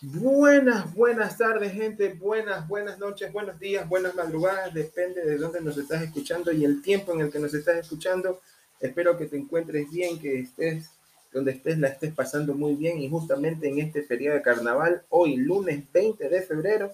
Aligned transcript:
Buenas, 0.00 0.94
buenas 0.94 1.36
tardes, 1.36 1.72
gente. 1.72 2.14
Buenas, 2.14 2.68
buenas 2.68 3.00
noches, 3.00 3.32
buenos 3.32 3.58
días, 3.58 3.88
buenas 3.88 4.14
madrugadas. 4.14 4.72
Depende 4.72 5.24
de 5.24 5.36
dónde 5.38 5.60
nos 5.60 5.76
estás 5.76 6.00
escuchando 6.02 6.52
y 6.52 6.64
el 6.64 6.82
tiempo 6.82 7.12
en 7.12 7.22
el 7.22 7.32
que 7.32 7.40
nos 7.40 7.52
estás 7.52 7.78
escuchando. 7.78 8.40
Espero 8.78 9.16
que 9.18 9.26
te 9.26 9.36
encuentres 9.36 9.90
bien, 9.90 10.20
que 10.20 10.38
estés 10.38 10.92
donde 11.32 11.50
estés, 11.50 11.78
la 11.78 11.88
estés 11.88 12.14
pasando 12.14 12.54
muy 12.54 12.76
bien. 12.76 13.00
Y 13.00 13.10
justamente 13.10 13.68
en 13.68 13.80
este 13.80 14.02
periodo 14.02 14.36
de 14.36 14.42
carnaval, 14.42 15.02
hoy 15.08 15.36
lunes 15.36 15.82
20 15.92 16.28
de 16.28 16.42
febrero, 16.42 16.92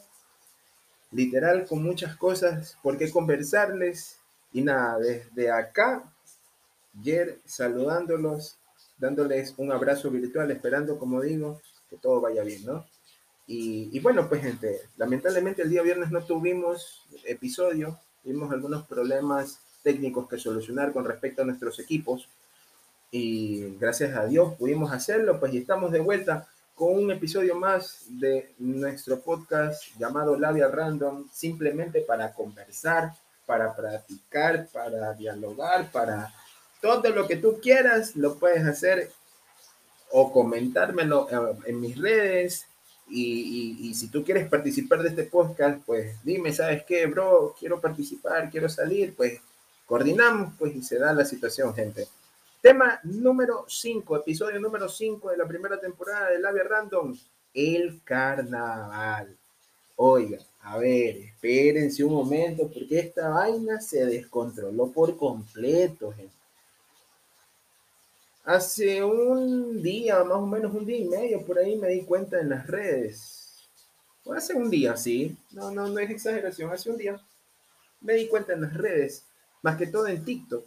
literal 1.12 1.66
con 1.66 1.82
muchas 1.82 2.16
cosas 2.16 2.78
por 2.82 2.96
qué 2.96 3.10
conversarles. 3.10 4.18
Y 4.50 4.62
nada, 4.62 4.98
desde 4.98 5.50
acá, 5.50 6.10
ayer 6.98 7.38
saludándolos, 7.44 8.56
dándoles 8.96 9.52
un 9.58 9.72
abrazo 9.72 10.10
virtual, 10.10 10.50
esperando, 10.50 10.98
como 10.98 11.20
digo, 11.20 11.60
que 11.90 11.98
todo 11.98 12.22
vaya 12.22 12.42
bien, 12.42 12.64
¿no? 12.64 12.93
Y, 13.46 13.98
bueno, 14.00 14.26
pues 14.28 14.42
gente, 14.42 14.80
lamentablemente 14.96 15.62
el 15.62 15.70
día 15.70 15.82
viernes 15.82 16.10
no 16.10 16.24
tuvimos 16.24 17.06
episodio, 17.24 17.98
tuvimos 18.22 18.50
algunos 18.50 18.86
problemas 18.86 19.60
técnicos 19.82 20.28
que 20.28 20.38
solucionar 20.38 20.92
con 20.92 21.04
respecto 21.04 21.42
a 21.42 21.44
nuestros 21.44 21.78
equipos 21.78 22.26
y 23.10 23.76
gracias 23.78 24.16
a 24.16 24.24
Dios 24.26 24.54
pudimos 24.54 24.90
hacerlo, 24.90 25.38
pues 25.38 25.52
y 25.52 25.58
estamos 25.58 25.92
de 25.92 26.00
vuelta 26.00 26.48
con 26.74 26.98
un 26.98 27.12
episodio 27.12 27.54
más 27.54 28.04
de 28.08 28.52
nuestro 28.58 29.20
podcast 29.20 29.84
llamado 29.98 30.36
Labia 30.36 30.68
Random, 30.68 31.28
simplemente 31.30 32.00
para 32.00 32.32
conversar, 32.32 33.12
para 33.46 33.76
practicar, 33.76 34.68
para 34.72 35.12
dialogar, 35.12 35.92
para 35.92 36.32
todo 36.80 37.10
lo 37.10 37.28
que 37.28 37.36
tú 37.36 37.60
quieras, 37.62 38.16
lo 38.16 38.36
puedes 38.36 38.66
hacer 38.66 39.12
o 40.10 40.32
comentármelo 40.32 41.28
eh, 41.30 41.58
en 41.66 41.80
mis 41.80 41.96
redes, 41.96 42.66
y, 43.08 43.92
si 43.94 44.08
tú 44.08 44.24
quieres 44.24 44.48
participar 44.48 45.02
de 45.02 45.10
este 45.10 45.24
podcast, 45.24 45.80
pues 45.84 46.16
dime, 46.24 46.52
¿sabes 46.52 46.84
qué, 46.84 47.06
bro? 47.06 47.54
Quiero 47.58 47.80
participar, 47.80 48.50
quiero 48.50 48.68
salir, 48.68 49.14
pues 49.14 49.40
coordinamos, 49.86 50.54
pues 50.58 50.74
y 50.74 50.82
se 50.82 50.98
da 50.98 51.12
la 51.12 51.24
situación, 51.24 51.74
gente. 51.74 52.08
Tema 52.60 52.98
número 53.04 53.66
5, 53.68 54.16
episodio 54.16 54.58
número 54.58 54.88
5 54.88 55.30
de 55.30 55.36
la 55.36 55.46
primera 55.46 55.78
temporada 55.78 56.30
de 56.30 56.38
Labia 56.38 56.64
Random, 56.64 57.14
el 57.52 58.00
carnaval. 58.02 59.36
Oiga, 59.96 60.38
a 60.62 60.78
ver, 60.78 61.16
espérense 61.16 62.02
un 62.02 62.14
momento, 62.14 62.68
porque 62.68 62.98
esta 62.98 63.28
vaina 63.28 63.80
se 63.80 64.06
descontroló 64.06 64.90
por 64.90 65.16
completo, 65.16 66.10
gente. 66.12 66.43
Hace 68.44 69.02
un 69.02 69.82
día, 69.82 70.22
más 70.22 70.36
o 70.36 70.46
menos 70.46 70.74
un 70.74 70.84
día 70.84 70.98
y 70.98 71.08
medio, 71.08 71.46
por 71.46 71.58
ahí 71.58 71.76
me 71.76 71.88
di 71.88 72.02
cuenta 72.02 72.38
en 72.38 72.50
las 72.50 72.66
redes. 72.66 73.66
O 74.22 74.34
hace 74.34 74.52
un 74.52 74.68
día, 74.68 74.96
sí. 74.96 75.34
No, 75.52 75.70
no, 75.70 75.88
no 75.88 75.98
es 75.98 76.10
exageración. 76.10 76.70
Hace 76.70 76.90
un 76.90 76.98
día 76.98 77.18
me 78.02 78.14
di 78.14 78.28
cuenta 78.28 78.52
en 78.52 78.60
las 78.60 78.74
redes, 78.74 79.24
más 79.62 79.78
que 79.78 79.86
todo 79.86 80.06
en 80.08 80.22
TikTok. 80.22 80.62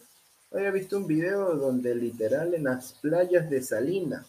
Había 0.51 0.71
visto 0.71 0.97
un 0.97 1.05
video 1.05 1.55
donde 1.55 1.93
literal 1.93 2.55
en 2.55 2.63
las 2.63 2.93
playas 2.93 3.47
de 3.47 3.61
Salina 3.61 4.25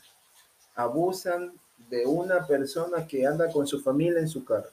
abusan 0.75 1.53
de 1.89 2.05
una 2.05 2.47
persona 2.47 3.07
que 3.07 3.27
anda 3.27 3.51
con 3.51 3.67
su 3.67 3.81
familia 3.81 4.21
en 4.21 4.29
su 4.29 4.45
carro. 4.45 4.71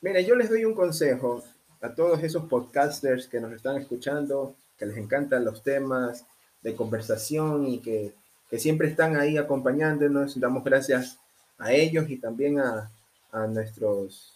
Mire, 0.00 0.24
yo 0.24 0.34
les 0.34 0.48
doy 0.48 0.64
un 0.64 0.74
consejo 0.74 1.44
a 1.82 1.94
todos 1.94 2.22
esos 2.22 2.46
podcasters 2.46 3.26
que 3.26 3.40
nos 3.40 3.52
están 3.52 3.76
escuchando, 3.76 4.56
que 4.78 4.86
les 4.86 4.96
encantan 4.96 5.44
los 5.44 5.62
temas, 5.62 6.24
de 6.62 6.74
conversación 6.74 7.66
y 7.66 7.78
que, 7.78 8.14
siempre 8.58 8.88
están 8.88 9.16
ahí 9.16 9.38
acompañándonos. 9.38 10.38
Damos 10.38 10.62
gracias 10.62 11.18
a 11.58 11.72
ellos 11.72 12.10
y 12.10 12.18
también 12.18 12.60
a, 12.60 12.90
a 13.30 13.46
nuestros, 13.46 14.34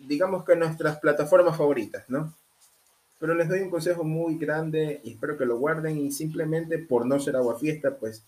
digamos 0.00 0.44
que 0.44 0.56
nuestras 0.56 0.98
plataformas 0.98 1.56
favoritas, 1.56 2.04
¿no? 2.08 2.34
Pero 3.20 3.34
les 3.34 3.48
doy 3.48 3.60
un 3.60 3.70
consejo 3.70 4.02
muy 4.02 4.36
grande 4.36 5.00
y 5.04 5.12
espero 5.12 5.38
que 5.38 5.46
lo 5.46 5.58
guarden 5.58 5.98
y 5.98 6.10
simplemente 6.10 6.78
por 6.78 7.06
no 7.06 7.20
ser 7.20 7.36
agua 7.36 7.58
fiesta, 7.58 7.96
pues 7.96 8.24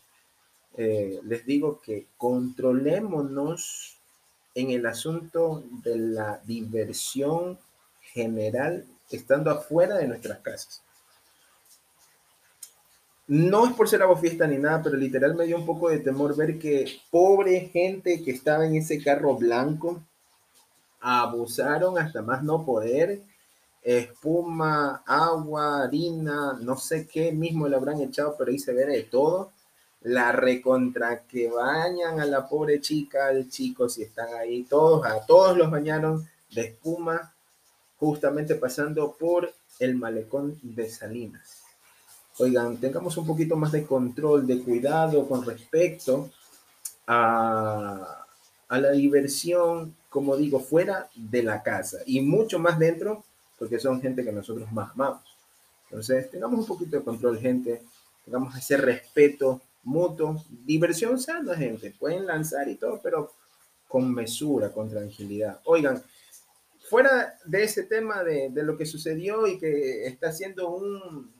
eh, 0.76 1.20
les 1.24 1.44
digo 1.44 1.80
que 1.80 2.06
controlémonos 2.16 3.96
en 4.54 4.70
el 4.70 4.86
asunto 4.86 5.62
de 5.84 5.96
la 5.96 6.40
diversión 6.44 7.58
general 8.00 8.84
estando 9.10 9.50
afuera 9.50 9.96
de 9.96 10.08
nuestras 10.08 10.38
casas. 10.38 10.82
No 13.30 13.64
es 13.64 13.74
por 13.74 13.88
ser 13.88 14.02
agua 14.02 14.16
fiesta 14.16 14.44
ni 14.48 14.58
nada, 14.58 14.82
pero 14.82 14.96
literal 14.96 15.36
me 15.36 15.46
dio 15.46 15.56
un 15.56 15.64
poco 15.64 15.88
de 15.88 16.00
temor 16.00 16.34
ver 16.34 16.58
que 16.58 16.98
pobre 17.12 17.70
gente 17.72 18.24
que 18.24 18.32
estaba 18.32 18.66
en 18.66 18.74
ese 18.74 19.00
carro 19.00 19.36
blanco 19.36 20.02
abusaron 20.98 21.96
hasta 21.96 22.22
más 22.22 22.42
no 22.42 22.64
poder. 22.66 23.22
Espuma, 23.84 25.04
agua, 25.06 25.84
harina, 25.84 26.58
no 26.60 26.76
sé 26.76 27.06
qué 27.06 27.30
mismo 27.30 27.68
le 27.68 27.76
habrán 27.76 28.00
echado, 28.00 28.34
pero 28.36 28.50
ahí 28.50 28.58
se 28.58 28.72
ve 28.72 28.84
de 28.84 29.04
todo. 29.04 29.52
La 30.00 30.32
recontra 30.32 31.22
que 31.22 31.48
bañan 31.48 32.18
a 32.18 32.26
la 32.26 32.48
pobre 32.48 32.80
chica, 32.80 33.28
al 33.28 33.48
chico, 33.48 33.88
si 33.88 34.02
están 34.02 34.34
ahí, 34.34 34.64
todos, 34.64 35.06
a 35.06 35.24
todos 35.24 35.56
los 35.56 35.70
bañaron 35.70 36.28
de 36.52 36.62
espuma, 36.62 37.32
justamente 37.96 38.56
pasando 38.56 39.16
por 39.16 39.52
el 39.78 39.94
malecón 39.94 40.58
de 40.62 40.90
Salinas 40.90 41.59
oigan, 42.40 42.78
tengamos 42.78 43.16
un 43.18 43.26
poquito 43.26 43.54
más 43.56 43.70
de 43.72 43.84
control, 43.84 44.46
de 44.46 44.60
cuidado 44.60 45.28
con 45.28 45.44
respecto 45.44 46.30
a, 47.06 48.26
la 48.70 48.90
diversión, 48.92 49.94
como 50.08 50.36
digo, 50.36 50.60
fuera 50.60 51.08
de 51.14 51.42
la 51.42 51.62
casa 51.62 51.98
y 52.06 52.20
mucho 52.20 52.58
más 52.58 52.78
dentro, 52.78 53.24
porque 53.58 53.78
son 53.78 54.00
gente 54.00 54.24
que 54.24 54.32
nosotros 54.32 54.70
más 54.72 54.92
amamos. 54.92 55.22
Entonces, 55.84 56.30
tengamos 56.30 56.60
un 56.60 56.66
poquito 56.66 56.96
de 56.96 57.02
control, 57.02 57.38
gente, 57.38 57.82
tengamos 58.24 58.56
ese 58.56 58.76
respeto 58.76 59.60
mutuo, 59.82 60.44
diversión 60.64 61.18
sana, 61.18 61.56
gente, 61.56 61.94
pueden 61.98 62.26
lanzar 62.26 62.68
y 62.68 62.76
todo, 62.76 63.00
pero 63.02 63.32
con 63.88 64.14
mesura, 64.14 64.70
con 64.70 64.88
tranquilidad. 64.88 65.60
Oigan, 65.64 66.02
fuera 66.88 67.34
de 67.44 67.64
ese 67.64 67.82
tema 67.82 68.22
de, 68.22 68.50
de 68.50 68.62
lo 68.62 68.78
que 68.78 68.86
sucedió 68.86 69.46
y 69.48 69.58
que 69.58 70.06
está 70.06 70.32
siendo 70.32 70.70
un, 70.70 71.39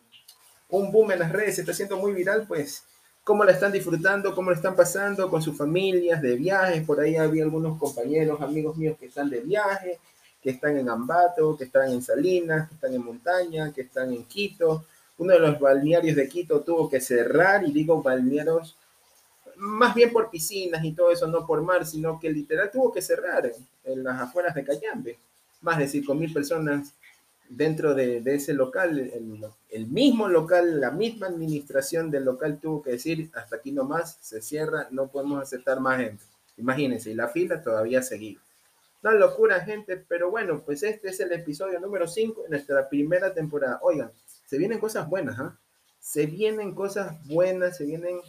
un 0.71 0.93
boom 0.93 1.13
en 1.13 1.21
las 1.21 1.33
redes, 1.33 1.57
se 1.57 1.63
está 1.63 1.73
haciendo 1.73 1.97
muy 1.97 2.13
viral, 2.13 2.47
pues 2.47 2.85
cómo 3.25 3.45
la 3.45 3.53
están 3.53 3.73
disfrutando, 3.73 4.35
cómo 4.35 4.51
la 4.51 4.57
están 4.57 4.75
pasando 4.75 5.31
con 5.31 5.43
sus 5.43 5.57
familias, 5.57 6.23
de 6.23 6.37
viajes. 6.37 6.85
Por 6.85 7.01
ahí 7.01 7.17
había 7.17 7.45
algunos 7.45 7.79
compañeros, 7.79 8.41
amigos 8.41 8.77
míos 8.77 8.97
que 8.99 9.07
están 9.07 9.31
de 9.31 9.41
viaje, 9.41 9.99
que 10.43 10.51
están 10.51 10.77
en 10.77 10.89
Ambato, 10.89 11.57
que 11.57 11.65
están 11.65 11.91
en 11.91 12.03
Salinas, 12.03 12.69
que 12.69 12.75
están 12.75 12.95
en 12.95 13.05
Montaña, 13.05 13.73
que 13.73 13.83
están 13.83 14.13
en 14.13 14.25
Quito. 14.25 14.85
Uno 15.19 15.35
de 15.35 15.41
los 15.41 15.61
balnearios 15.61 16.17
de 16.17 16.29
Quito 16.29 16.61
tuvo 16.61 16.89
que 16.89 17.01
cerrar, 17.01 17.65
y 17.65 17.73
digo 17.73 18.03
balnearios 18.03 18.77
más 19.61 19.95
bien 19.95 20.11
por 20.11 20.31
piscinas 20.31 20.83
y 20.85 20.93
todo 20.93 21.11
eso, 21.11 21.27
no 21.27 21.47
por 21.47 21.63
mar, 21.63 21.87
sino 21.87 22.19
que 22.19 22.31
literal 22.31 22.71
tuvo 22.71 22.91
que 22.91 23.03
cerrar 23.03 23.51
en, 23.85 24.03
las 24.03 24.21
afueras 24.21 24.55
de 24.55 24.65
Cayambe. 24.65 25.19
Más 25.61 25.79
de 25.79 25.87
5.000 25.87 26.33
personas 26.33 26.95
dentro 27.51 27.95
de, 27.95 28.23
ese 28.25 28.55
local, 28.55 28.99
el, 29.71 29.87
mismo 29.89 30.29
local, 30.29 30.81
la 30.81 30.93
misma 30.93 31.27
administración 31.27 32.11
del 32.11 32.25
local 32.25 32.59
tuvo 32.61 32.83
que 32.83 32.93
decir, 32.93 33.29
hasta 33.35 33.57
aquí 33.57 33.73
nomás, 33.73 34.19
se 34.21 34.41
cierra, 34.41 34.87
no 34.91 35.09
podemos 35.09 35.43
aceptar 35.43 35.81
más 35.81 35.99
gente. 35.99 36.25
Imagínense, 36.57 37.11
y 37.11 37.15
la 37.15 37.29
fila 37.29 37.63
todavía 37.63 38.03
seguía. 38.03 38.39
Una 39.03 39.15
locura, 39.15 39.61
gente, 39.61 39.97
pero 39.97 40.31
bueno, 40.31 40.63
pues 40.65 40.83
este 40.83 41.09
es 41.09 41.19
el 41.21 41.33
episodio 41.33 41.81
número 41.81 42.07
5 42.07 42.43
de 42.45 42.49
nuestra 42.51 42.89
primera 42.89 43.35
temporada. 43.35 43.81
Oigan, 43.83 44.13
se 44.47 44.57
vienen 44.57 44.79
cosas 44.79 45.09
buenas, 45.09 45.39
¿ah? 45.39 45.59
Se 45.99 46.27
vienen 46.27 46.75
cosas 46.75 47.17
buenas, 47.27 47.77
se 47.77 47.85
vienen 47.85 48.21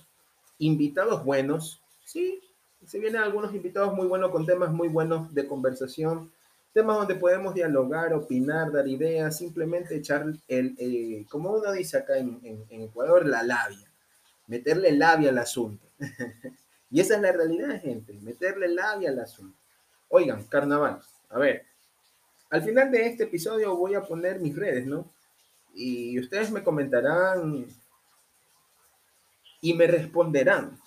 invitados 0.58 1.24
buenos, 1.24 1.82
sí, 2.06 2.42
se 2.86 3.00
vienen 3.00 3.22
algunos 3.22 3.54
invitados 3.54 3.94
muy 3.94 4.08
buenos 4.08 4.32
con 4.32 4.46
temas 4.46 4.72
muy 4.72 4.88
buenos 4.88 5.34
de 5.34 5.48
conversación 5.48 6.32
temas 6.74 6.98
donde 6.98 7.16
podemos 7.16 7.54
dialogar, 7.54 8.14
opinar, 8.14 8.72
dar 8.72 8.88
ideas, 8.88 9.38
simplemente 9.38 9.96
echar 9.96 10.26
el, 10.48 10.76
eh, 10.80 11.26
como 11.30 11.52
uno 11.52 11.72
dice 11.72 11.98
acá 11.98 12.18
en, 12.18 12.66
Ecuador, 12.70 13.28
la 13.28 13.44
labia, 13.44 13.92
meterle 14.48 14.92
labia 14.92 15.30
al 15.30 15.38
asunto. 15.38 15.86
y 16.90 17.00
esa 17.00 17.16
es 17.16 17.22
la 17.22 17.32
realidad, 17.32 17.80
gente, 17.82 18.14
meterle 18.22 18.70
labia 18.70 19.10
al 19.10 19.20
asunto. 19.20 19.58
Oigan, 20.08 20.44
carnaval, 20.46 21.02
a 21.30 21.40
ver, 21.40 21.66
al 22.50 22.62
final 22.62 22.92
de 22.92 23.08
este 23.08 23.24
episodio 23.24 23.76
voy 23.76 23.96
a 23.96 24.04
poner 24.04 24.40
mis 24.40 24.56
redes, 24.56 24.86
¿no? 24.86 25.10
Y 25.74 26.20
ustedes 26.20 26.52
me 26.52 26.64
comentarán 26.64 27.66
y 29.62 29.74
me 29.74 29.88
responderán 29.88 30.78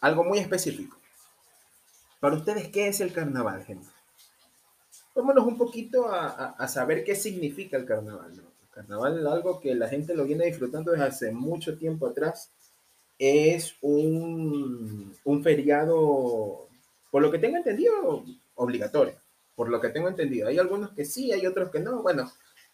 algo 0.00 0.24
muy 0.24 0.38
específico. 0.38 1.01
Para 2.22 2.36
ustedes, 2.36 2.68
¿qué 2.68 2.86
es 2.86 3.00
el 3.00 3.12
carnaval, 3.12 3.64
gente? 3.64 3.88
Vámonos 5.12 5.44
un 5.44 5.58
poquito 5.58 6.08
a, 6.08 6.68
saber 6.68 7.02
qué 7.02 7.16
significa 7.16 7.76
el 7.76 7.84
carnaval. 7.84 8.30
El 8.30 8.68
carnaval 8.70 9.18
es 9.18 9.26
algo 9.26 9.58
que 9.58 9.74
la 9.74 9.88
gente 9.88 10.14
lo 10.14 10.24
viene 10.24 10.46
disfrutando 10.46 10.92
desde 10.92 11.04
hace 11.04 11.32
mucho 11.32 11.76
tiempo 11.76 12.06
atrás 12.06 12.52
es 13.18 13.74
un, 13.80 15.12
un 15.24 15.42
feriado, 15.42 16.68
por 17.10 17.22
lo 17.22 17.32
que 17.32 17.40
tengo 17.40 17.56
entendido, 17.56 18.24
obligatorio. 18.54 19.16
Por 19.56 19.68
lo 19.68 19.80
que 19.80 19.88
tengo 19.88 20.06
entendido. 20.06 20.46
Hay 20.46 20.60
algunos 20.60 20.92
que 20.92 21.04
sí, 21.04 21.32
hay 21.32 21.44
otros 21.44 21.72
que 21.72 21.80
no. 21.80 22.02
Bueno, 22.02 22.30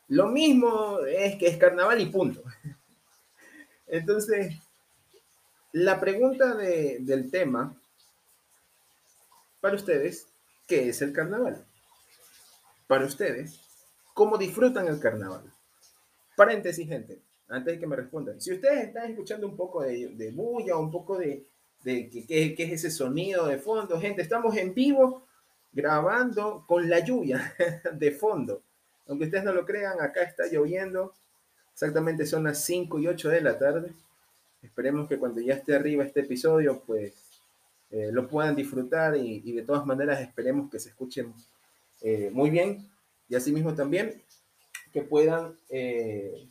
lo 0.09 0.27
mismo 0.27 0.99
es 1.09 1.37
que 1.37 1.47
es 1.47 1.57
carnaval 1.57 1.99
y 2.03 2.07
punto. 2.07 2.43
Entonces, 3.87 4.57
la 5.73 5.99
pregunta 5.99 6.55
del 6.55 7.31
tema 7.31 7.75
para 9.61 9.77
ustedes, 9.77 10.29
¿qué 10.67 10.89
es 10.89 11.03
el 11.03 11.13
carnaval? 11.13 11.65
Para 12.87 13.05
ustedes, 13.05 13.61
¿cómo 14.15 14.39
disfrutan 14.39 14.89
el 14.89 15.01
carnaval? 15.01 15.53
Paréntesis, 16.37 16.87
gente, 16.87 17.21
antes 17.49 17.75
de 17.75 17.81
que 17.81 17.87
me 17.87 17.97
respondan. 17.97 18.41
Si 18.41 18.53
ustedes 18.53 18.89
están 18.89 19.11
escuchando 19.11 19.47
un 19.47 19.57
poco 19.57 19.83
de, 19.83 20.09
de 20.09 20.31
bulla, 20.31 20.77
un 20.77 20.91
poco 20.91 21.19
de, 21.19 21.45
de 21.83 22.09
qué 22.09 22.57
es 22.59 22.73
ese 22.73 22.91
sonido 22.91 23.47
de 23.47 23.59
fondo, 23.59 24.01
gente, 24.01 24.23
estamos 24.23 24.57
en 24.57 24.75
vivo 24.75 25.27
grabando 25.73 26.65
con 26.67 26.89
la 26.89 27.01
lluvia 27.01 27.55
de 27.93 28.13
fondo. 28.13 28.63
Aunque 29.07 29.25
ustedes 29.25 29.45
no 29.45 29.53
lo 29.53 29.65
crean, 29.65 30.01
acá 30.01 30.23
está 30.23 30.47
lloviendo. 30.47 31.15
Exactamente 31.73 32.27
son 32.27 32.45
las 32.45 32.63
5 32.65 32.99
y 32.99 33.07
8 33.07 33.29
de 33.31 33.41
la 33.41 33.59
tarde. 33.59 33.93
Esperemos 34.63 35.09
que 35.09 35.19
cuando 35.19 35.41
ya 35.41 35.55
esté 35.55 35.75
arriba 35.75 36.05
este 36.05 36.21
episodio, 36.21 36.83
pues 36.87 37.15
eh, 37.91 38.11
lo 38.13 38.29
puedan 38.29 38.55
disfrutar 38.55 39.17
y, 39.17 39.53
de 39.53 39.63
todas 39.63 39.87
maneras 39.87 40.21
esperemos 40.21 40.71
que 40.71 40.79
se 40.79 40.91
escuchen 40.91 41.33
eh, 42.03 42.31
muy 42.33 42.51
bien 42.51 42.87
y 43.29 43.35
asimismo 43.35 43.75
también 43.75 44.23
que 44.93 45.03
puedan 45.03 45.57
eh, 45.71 46.47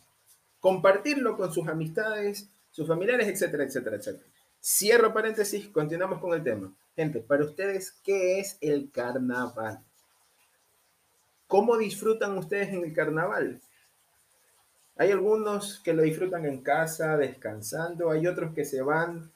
compartirlo 0.60 1.38
con 1.38 1.54
sus 1.54 1.68
amistades, 1.68 2.50
sus 2.72 2.88
familiares, 2.88 3.28
etcétera, 3.28 3.64
etcétera, 3.64 3.98
etcétera. 3.98 4.26
Cierro 4.62 5.14
paréntesis, 5.14 5.68
continuamos 5.70 6.20
con 6.20 6.34
el 6.34 6.44
tema. 6.44 6.74
Gente, 6.96 7.20
para 7.20 7.46
ustedes, 7.46 7.92
¿qué 8.04 8.40
es 8.40 8.58
el 8.60 8.92
carnaval? 8.92 9.84
¿Cómo 11.48 11.78
disfrutan 11.78 12.38
ustedes 12.38 12.70
en 12.70 12.84
el 12.84 12.94
carnaval? 12.94 13.62
Hay 14.98 15.12
algunos 15.12 15.80
que 15.80 15.94
lo 15.94 16.02
disfrutan 16.02 16.46
en 16.46 16.62
casa, 16.62 17.16
descansando, 17.16 18.10
hay 18.10 18.26
otros 18.26 18.54
que 18.56 18.66
se 18.66 18.82
van 18.82 19.32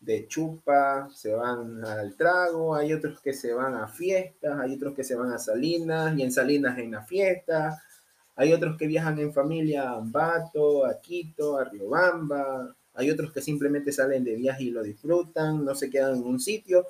de 0.00 0.26
chupa, 0.28 1.08
se 1.14 1.34
van 1.34 1.84
al 1.84 2.14
trago, 2.16 2.74
hay 2.74 2.92
otros 2.92 3.20
que 3.20 3.32
se 3.32 3.52
van 3.52 3.74
a 3.74 3.88
fiestas, 3.88 4.58
hay 4.60 4.74
otros 4.74 4.94
que 4.94 5.04
se 5.04 5.14
van 5.14 5.32
a 5.32 5.38
Salinas 5.38 6.16
y 6.18 6.22
en 6.22 6.32
Salinas 6.32 6.78
en 6.78 6.90
la 6.92 7.02
fiesta, 7.02 7.82
hay 8.36 8.52
otros 8.52 8.76
que 8.76 8.86
viajan 8.86 9.18
en 9.18 9.32
familia 9.32 9.90
a 9.90 9.96
Ambato, 9.96 10.84
a 10.84 11.00
Quito, 11.00 11.56
a 11.56 11.64
Riobamba, 11.64 12.74
hay 12.94 13.10
otros 13.10 13.32
que 13.32 13.40
simplemente 13.40 13.92
salen 13.92 14.24
de 14.24 14.36
viaje 14.36 14.64
y 14.64 14.70
lo 14.70 14.82
disfrutan, 14.82 15.64
no 15.64 15.74
se 15.74 15.90
quedan 15.90 16.16
en 16.16 16.24
un 16.24 16.38
sitio. 16.38 16.86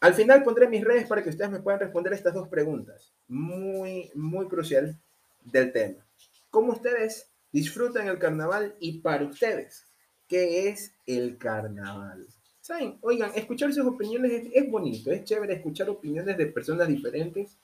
Al 0.00 0.14
final 0.14 0.44
pondré 0.44 0.68
mis 0.68 0.84
redes 0.84 1.06
para 1.06 1.22
que 1.22 1.30
ustedes 1.30 1.50
me 1.50 1.60
puedan 1.60 1.80
responder 1.80 2.12
estas 2.12 2.34
dos 2.34 2.48
preguntas, 2.48 3.12
muy, 3.26 4.10
muy 4.14 4.46
crucial 4.46 4.96
del 5.44 5.72
tema. 5.72 6.06
¿Cómo 6.50 6.72
ustedes 6.72 7.28
disfrutan 7.50 8.08
el 8.08 8.18
carnaval 8.18 8.76
y 8.78 9.00
para 9.00 9.24
ustedes? 9.24 9.87
¿Qué 10.28 10.68
es 10.68 10.92
el 11.06 11.38
carnaval? 11.38 12.26
¿Saben? 12.60 12.98
Oigan, 13.00 13.32
escuchar 13.34 13.72
sus 13.72 13.86
opiniones 13.86 14.46
es, 14.52 14.70
bonito, 14.70 15.10
es 15.10 15.24
chévere 15.24 15.54
escuchar 15.54 15.88
opiniones 15.88 16.36
de 16.36 16.46
personas 16.46 16.86
diferentes 16.86 17.56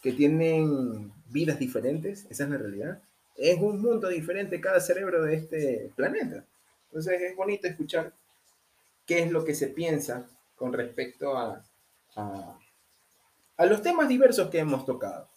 que 0.00 0.12
tienen 0.12 1.12
vidas 1.26 1.58
diferentes, 1.58 2.26
esa 2.30 2.44
es 2.44 2.50
la 2.50 2.56
realidad. 2.56 3.02
Es 3.36 3.60
un 3.60 3.82
mundo 3.82 4.08
diferente 4.08 4.62
cada 4.62 4.80
cerebro 4.80 5.22
de 5.22 5.34
este 5.34 5.92
planeta. 5.94 6.42
Entonces 6.86 7.20
es 7.20 7.36
bonito 7.36 7.66
escuchar 7.68 8.14
qué 9.04 9.20
es 9.24 9.30
lo 9.30 9.44
que 9.44 9.54
se 9.54 9.68
piensa 9.68 10.26
con 10.56 10.72
respecto 10.72 11.36
a, 11.36 11.62
a, 12.16 13.66
los 13.66 13.82
temas 13.82 14.08
diversos 14.08 14.48
que 14.48 14.58
hemos 14.58 14.86
tocado. 14.86 15.28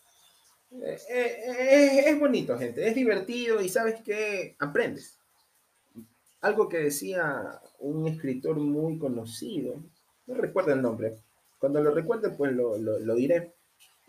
Eh, 0.71 0.97
eh, 1.09 1.43
eh, 1.49 2.03
es 2.09 2.19
bonito, 2.19 2.57
gente, 2.57 2.87
es 2.87 2.95
divertido 2.95 3.61
y 3.61 3.67
sabes 3.67 4.01
que 4.01 4.55
aprendes 4.59 5.17
algo 6.45 6.69
que 6.69 6.77
decía 6.77 7.59
un 7.79 8.07
escritor 8.07 8.57
muy 8.57 8.99
conocido, 8.99 9.81
no 10.27 10.35
recuerdo 10.35 10.73
el 10.73 10.81
nombre, 10.81 11.17
cuando 11.57 11.81
lo 11.81 11.91
recuerde 11.91 12.29
pues 12.29 12.53
lo, 12.53 12.77
lo, 12.77 13.15
diré, 13.15 13.51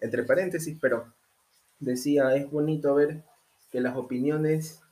entre 0.03 0.23
paréntesis, 0.25 0.77
pero 0.79 1.15
decía, 1.81 2.37
es 2.37 2.51
bonito 2.51 2.95
ver 2.95 3.23
que 3.73 3.81
las 3.81 3.97
opiniones 3.97 4.83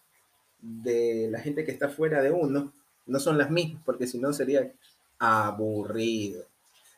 de 0.59 1.29
la 1.31 1.39
gente 1.39 1.67
que 1.67 1.73
está 1.73 1.91
fuera 1.91 2.23
de 2.23 2.31
uno 2.31 2.73
no 3.07 3.21
son 3.21 3.37
las 3.37 3.51
mismas, 3.51 3.83
porque 3.85 4.07
si 4.07 4.19
no 4.19 4.33
sería 4.33 4.73
aburrido. 5.19 6.47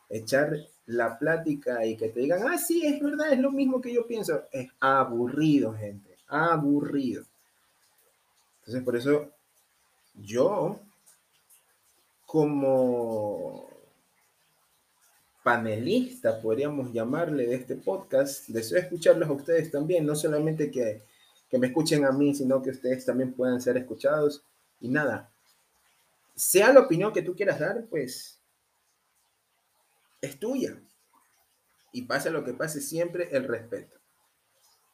Echar 0.09 0.57
la 0.87 1.19
plática 1.19 1.85
y 1.85 1.97
que 1.97 2.11
te 2.11 2.21
digan, 2.21 2.47
ah, 2.47 2.57
sí, 2.57 2.87
es 2.87 3.03
verdad, 3.03 3.33
es 3.33 3.41
lo 3.41 3.51
mismo 3.51 3.81
que 3.81 3.93
yo 3.93 4.07
pienso, 4.07 4.45
es 4.53 4.69
aburrido, 4.79 5.73
gente, 5.73 6.17
aburrido. 6.29 7.25
Entonces, 8.61 8.85
por 8.85 8.95
eso 8.95 9.36
yo, 10.17 10.81
como 12.25 13.69
panelista, 15.43 16.41
podríamos 16.41 16.93
llamarle, 16.93 17.47
de 17.47 17.55
este 17.55 17.77
podcast, 17.77 18.49
deseo 18.49 18.79
escucharlos 18.79 19.29
a 19.29 19.33
ustedes 19.33 19.71
también, 19.71 20.05
no 20.05 20.17
solamente 20.17 20.71
que, 20.71 21.03
que 21.49 21.59
me 21.59 21.69
escuchen 21.69 22.05
a 22.05 22.13
mí, 22.13 22.35
sino 22.35 22.63
que 22.63 22.71
ustedes 22.71 23.05
también 23.05 23.33
puedan 23.33 23.61
ser 23.61 23.77
escuchados. 23.77 24.43
Y 24.81 24.89
nada, 24.89 25.31
sea 26.35 26.73
la 26.73 26.81
opinión 26.81 27.13
que 27.13 27.23
tú 27.23 27.35
quieras 27.35 27.61
dar, 27.61 27.87
pues 27.87 28.41
es 30.21 30.39
tuya. 30.39 30.81
Y 31.93 32.03
pase 32.03 32.31
lo 32.31 32.45
que 32.45 32.53
pase, 32.53 32.81
siempre 32.81 33.29
el 33.33 33.47
respeto 33.47 33.97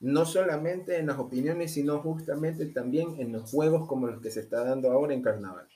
no 0.02 0.26
solamente 0.26 0.98
en 0.98 1.06
las 1.06 1.18
opiniones, 1.18 1.74
sino 1.74 2.00
justamente 2.00 2.66
también 2.66 3.20
en 3.20 3.32
los 3.32 3.48
juegos 3.48 3.86
como 3.86 4.08
los 4.08 4.20
que 4.20 4.32
se 4.32 4.40
está 4.40 4.64
dando 4.64 4.90
ahora 4.90 5.14
en 5.14 5.22
Carnaval. 5.22 5.68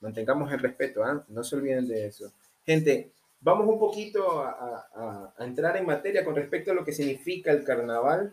Mantengamos 0.00 0.50
el 0.50 0.60
respeto, 0.60 1.04
¿ah? 1.04 1.22
no 1.28 1.44
se 1.44 1.56
olviden 1.56 1.86
de 1.86 2.06
eso. 2.06 2.32
Gente, 2.64 3.12
vamos 3.38 3.68
un 3.68 3.78
poquito 3.78 4.40
a, 4.40 5.34
entrar 5.40 5.76
en 5.76 5.84
materia 5.84 6.24
con 6.24 6.34
respecto 6.34 6.70
a 6.70 6.74
lo 6.74 6.86
que 6.86 6.92
significa 6.94 7.52
el 7.52 7.62
Carnaval. 7.62 8.32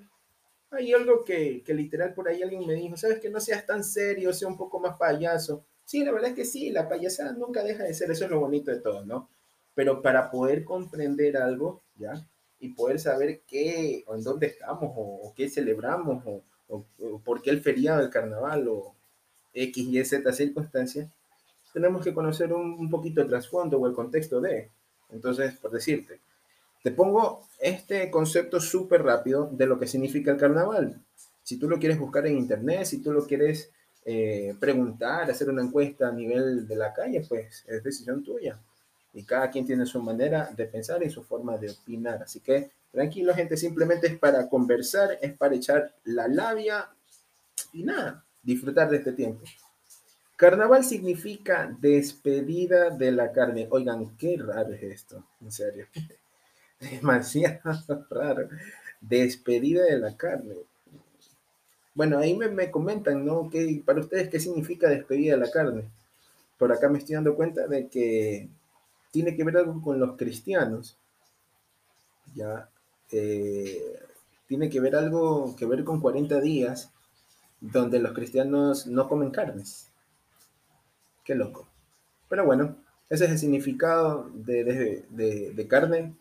Hay 0.72 0.94
algo 0.94 1.26
que, 1.26 1.62
que 1.62 1.74
literal 1.74 2.14
por 2.14 2.30
ahí 2.30 2.42
alguien 2.42 2.66
me 2.66 2.76
dijo, 2.76 2.96
sabes 2.96 3.20
que 3.20 3.30
no 3.30 3.42
seas 3.42 3.66
tan 3.66 3.84
serio, 3.84 4.32
sea 4.32 4.48
un 4.48 4.58
poco 4.58 4.80
más 4.80 4.96
payaso. 4.96 5.66
Sí, 5.84 6.06
la 6.06 6.14
verdad 6.14 6.30
es 6.30 6.36
que 6.38 6.46
sí, 6.46 6.72
la 6.72 6.88
payasada 6.88 7.34
nunca 7.34 7.64
deja 7.64 7.84
de 7.84 7.94
ser, 7.94 8.10
eso 8.12 8.24
es 8.24 8.32
lo 8.32 8.40
bonito 8.40 8.72
de 8.72 8.80
todo, 8.80 9.06
¿no? 9.06 9.30
Pero 9.76 10.02
para 10.02 10.32
poder 10.32 10.64
comprender 10.64 11.36
algo, 11.36 11.84
¿ya? 11.98 12.26
Y 12.60 12.70
poder 12.70 13.00
saber 13.00 13.42
qué 13.48 14.04
o 14.08 14.16
en 14.16 14.24
dónde 14.24 14.48
estamos 14.48 14.92
o, 14.96 15.34
qué 15.36 15.50
celebramos 15.50 16.24
o, 16.26 16.44
por 17.24 17.42
qué 17.42 17.50
el 17.50 17.62
feriado 17.62 18.02
del 18.02 18.10
carnaval 18.10 18.68
o 18.68 18.94
X, 19.54 19.88
Y, 19.90 20.04
Z 20.04 20.34
circunstancias, 20.34 21.10
tenemos 21.74 22.04
que 22.04 22.14
conocer 22.14 22.52
un, 22.54 22.90
poquito 22.90 23.22
el 23.22 23.30
trasfondo 23.30 23.80
o 23.80 23.88
el 23.88 23.94
contexto 23.94 24.42
de. 24.42 24.70
Entonces, 25.10 25.56
por 25.56 25.72
decirte, 25.72 26.20
te 26.84 26.92
pongo 26.92 27.48
este 27.60 28.12
concepto 28.12 28.60
súper 28.60 29.04
rápido 29.04 29.50
de 29.52 29.66
lo 29.66 29.80
que 29.80 29.88
significa 29.88 30.32
el 30.32 30.38
carnaval. 30.38 31.00
Si 31.44 31.58
tú 31.58 31.70
lo 31.70 31.80
quieres 31.80 32.00
buscar 32.00 32.28
en 32.28 32.38
internet, 32.38 32.86
si 32.86 33.02
tú 33.02 33.14
lo 33.14 33.26
quieres 33.26 33.72
eh, 34.04 34.56
preguntar, 34.60 35.30
hacer 35.30 35.50
una 35.50 35.64
encuesta 35.64 36.10
a 36.10 36.12
nivel 36.12 36.68
de 36.68 36.76
la 36.76 36.94
calle, 36.94 37.26
pues 37.28 37.64
es 37.68 37.84
decisión 37.84 38.24
tuya 38.24 38.60
y 39.14 39.24
cada 39.24 39.50
quien 39.50 39.66
tiene 39.66 39.86
su 39.86 40.02
manera 40.02 40.50
de 40.56 40.66
pensar 40.66 41.04
y 41.04 41.10
su 41.10 41.24
forma 41.24 41.58
de 41.58 41.72
opinar. 41.72 42.22
Así 42.24 42.40
que 42.40 42.72
tranquilo, 42.92 43.34
gente, 43.34 43.58
simplemente 43.58 44.08
es 44.08 44.18
para 44.18 44.48
conversar, 44.48 45.18
es 45.22 45.34
para 45.34 45.56
echar 45.56 45.94
la 46.06 46.28
labia 46.28 46.90
y 47.74 47.84
nada, 47.84 48.24
disfrutar 48.44 48.90
de 48.90 48.98
este 48.98 49.14
tiempo. 49.14 49.44
Carnaval 50.38 50.84
significa 50.84 51.76
despedida 51.80 52.92
de 52.92 53.12
la 53.12 53.32
carne. 53.32 53.68
Oigan, 53.72 54.16
qué 54.18 54.38
raro 54.38 54.72
es 54.72 54.84
esto, 54.84 55.24
en 55.42 55.52
serio. 55.52 55.88
Demasiado 56.80 58.06
raro. 58.12 58.48
Despedida 59.02 59.84
de 59.86 59.98
la 59.98 60.16
carne. 60.16 60.56
Bueno, 61.96 62.20
ahí 62.20 62.38
me, 62.38 62.50
me 62.50 62.70
comentan, 62.70 63.26
¿no? 63.26 63.50
¿Qué, 63.50 63.82
para 63.84 64.02
ustedes, 64.02 64.30
¿qué 64.30 64.40
significa 64.40 64.88
despedida 64.88 65.34
de 65.34 65.42
la 65.42 65.50
carne? 65.50 65.90
Por 66.60 66.72
acá 66.72 66.88
me 66.88 67.00
estoy 67.00 67.16
dando 67.16 67.36
cuenta 67.36 67.66
de 67.66 67.88
que 67.88 68.48
tiene 69.18 69.36
que 69.36 69.44
ver 69.44 69.58
algo 69.58 69.82
con 69.82 70.00
los 70.00 70.16
cristianos, 70.16 70.96
ya, 72.36 72.70
eh, 73.12 74.00
tiene 74.46 74.70
que 74.70 74.80
ver 74.80 74.96
algo 74.96 75.56
que 75.56 75.66
ver 75.66 75.84
con 75.84 76.00
40 76.00 76.40
días 76.40 76.92
donde 77.60 77.98
los 77.98 78.14
cristianos 78.14 78.86
no 78.86 79.10
comen 79.10 79.32
carnes. 79.32 79.92
Qué 81.24 81.34
loco. 81.34 81.68
Pero 82.30 82.46
bueno, 82.46 82.76
ese 83.10 83.26
es 83.26 83.32
el 83.32 83.40
significado 83.40 84.30
de, 84.36 85.04
de 85.10 85.68
carne, 85.68 86.16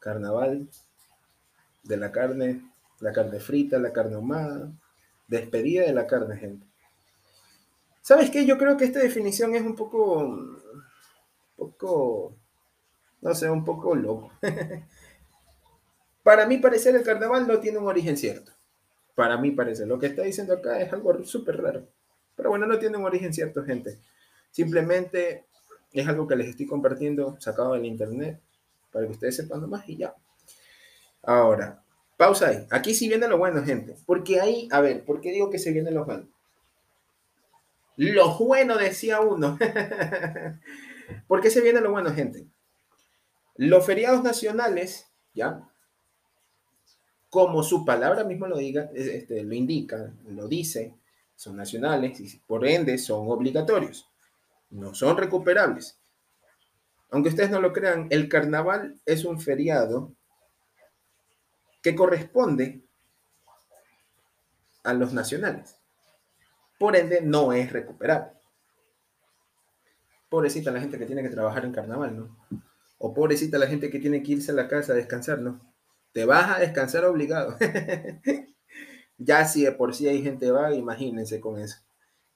carnaval, 0.00 0.66
de 1.84 1.96
la 1.96 2.10
carne, 2.10 2.60
la 2.98 3.12
carne 3.12 3.38
frita, 3.38 3.78
la 3.78 3.92
carne 3.92 4.16
ahumada, 4.16 4.72
despedida 5.28 5.84
de 5.84 5.92
la 5.92 6.08
carne, 6.08 6.36
gente. 6.36 6.66
¿Sabes 8.02 8.32
qué? 8.32 8.44
Yo 8.46 8.58
creo 8.58 8.76
que 8.76 8.84
esta 8.84 8.98
definición 8.98 9.54
es 9.54 9.62
un 9.62 9.76
poco, 9.76 10.58
poco, 11.60 12.34
no 13.20 13.34
sé, 13.34 13.50
un 13.50 13.64
poco 13.64 13.94
loco. 13.94 14.32
Para 16.22 16.46
mí 16.46 16.58
parecer 16.58 16.96
el 16.96 17.02
carnaval 17.02 17.46
no 17.46 17.60
tiene 17.60 17.78
un 17.78 17.86
origen 17.86 18.16
cierto. 18.16 18.52
Para 19.14 19.36
mí 19.36 19.50
parece. 19.50 19.86
Lo 19.86 19.98
que 19.98 20.06
está 20.06 20.22
diciendo 20.22 20.54
acá 20.54 20.80
es 20.80 20.92
algo 20.92 21.22
súper 21.24 21.60
raro. 21.62 21.86
Pero 22.36 22.50
bueno, 22.50 22.66
no 22.66 22.78
tiene 22.78 22.96
un 22.96 23.04
origen 23.04 23.32
cierto, 23.32 23.64
gente. 23.64 23.98
Simplemente 24.50 25.44
es 25.92 26.08
algo 26.08 26.26
que 26.26 26.36
les 26.36 26.48
estoy 26.48 26.66
compartiendo 26.66 27.36
sacado 27.40 27.74
del 27.74 27.84
internet 27.84 28.40
para 28.92 29.06
que 29.06 29.12
ustedes 29.12 29.36
sepan 29.36 29.60
nomás 29.60 29.88
y 29.88 29.96
ya. 29.96 30.14
Ahora, 31.22 31.82
pausa 32.16 32.48
ahí. 32.48 32.66
Aquí 32.70 32.94
sí 32.94 33.08
viene 33.08 33.28
lo 33.28 33.38
bueno, 33.38 33.62
gente. 33.62 33.96
Porque 34.06 34.40
ahí, 34.40 34.68
a 34.72 34.80
ver, 34.80 35.04
¿por 35.04 35.20
qué 35.20 35.32
digo 35.32 35.50
que 35.50 35.58
se 35.58 35.72
viene 35.72 35.90
lo 35.90 36.04
bueno? 36.04 36.28
Lo 37.96 38.38
bueno, 38.38 38.78
decía 38.78 39.20
uno. 39.20 39.58
¿Por 41.26 41.40
qué 41.40 41.50
se 41.50 41.60
viene 41.60 41.80
lo 41.80 41.90
bueno, 41.90 42.12
gente? 42.12 42.46
Los 43.56 43.84
feriados 43.84 44.22
nacionales, 44.22 45.10
¿ya? 45.34 45.68
Como 47.28 47.62
su 47.62 47.84
palabra 47.84 48.24
mismo 48.24 48.46
lo 48.46 48.58
diga, 48.58 48.90
este, 48.94 49.42
lo 49.42 49.54
indica, 49.54 50.12
lo 50.26 50.48
dice, 50.48 50.94
son 51.36 51.56
nacionales 51.56 52.20
y 52.20 52.38
por 52.38 52.66
ende 52.66 52.98
son 52.98 53.30
obligatorios. 53.30 54.08
No 54.70 54.94
son 54.94 55.16
recuperables. 55.16 55.98
Aunque 57.10 57.30
ustedes 57.30 57.50
no 57.50 57.60
lo 57.60 57.72
crean, 57.72 58.06
el 58.10 58.28
carnaval 58.28 59.00
es 59.04 59.24
un 59.24 59.40
feriado 59.40 60.12
que 61.82 61.94
corresponde 61.94 62.82
a 64.84 64.92
los 64.92 65.12
nacionales. 65.12 65.76
Por 66.78 66.96
ende, 66.96 67.20
no 67.20 67.52
es 67.52 67.72
recuperable. 67.72 68.39
Pobrecita 70.30 70.70
la 70.70 70.80
gente 70.80 70.98
que 70.98 71.04
tiene 71.04 71.22
que 71.22 71.28
trabajar 71.28 71.66
en 71.66 71.72
carnaval, 71.72 72.16
¿no? 72.16 72.38
O 72.96 73.12
pobrecita 73.12 73.58
la 73.58 73.66
gente 73.66 73.90
que 73.90 73.98
tiene 73.98 74.22
que 74.22 74.32
irse 74.32 74.52
a 74.52 74.54
la 74.54 74.68
casa 74.68 74.92
a 74.92 74.96
descansar, 74.96 75.40
¿no? 75.40 75.60
Te 76.12 76.24
vas 76.24 76.56
a 76.56 76.60
descansar 76.60 77.04
obligado. 77.04 77.56
ya 79.18 79.44
si 79.44 79.64
de 79.64 79.72
por 79.72 79.94
sí 79.94 80.08
hay 80.08 80.22
gente 80.22 80.50
vaga, 80.50 80.74
imagínense 80.74 81.40
con 81.40 81.60
eso. 81.60 81.76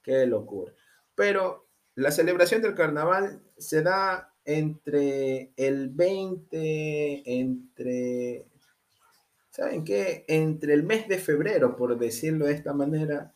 Qué 0.03 0.27
locura. 0.27 0.71
Pero 1.15 1.67
la 1.95 2.11
celebración 2.11 2.61
del 2.61 2.75
carnaval 2.75 3.41
se 3.57 3.81
da 3.81 4.33
entre 4.43 5.51
el 5.57 5.89
20, 5.89 7.23
entre, 7.39 8.45
¿saben 9.49 9.83
qué? 9.83 10.25
Entre 10.27 10.73
el 10.73 10.83
mes 10.83 11.07
de 11.07 11.17
febrero, 11.17 11.75
por 11.75 11.97
decirlo 11.97 12.45
de 12.45 12.53
esta 12.53 12.73
manera, 12.73 13.33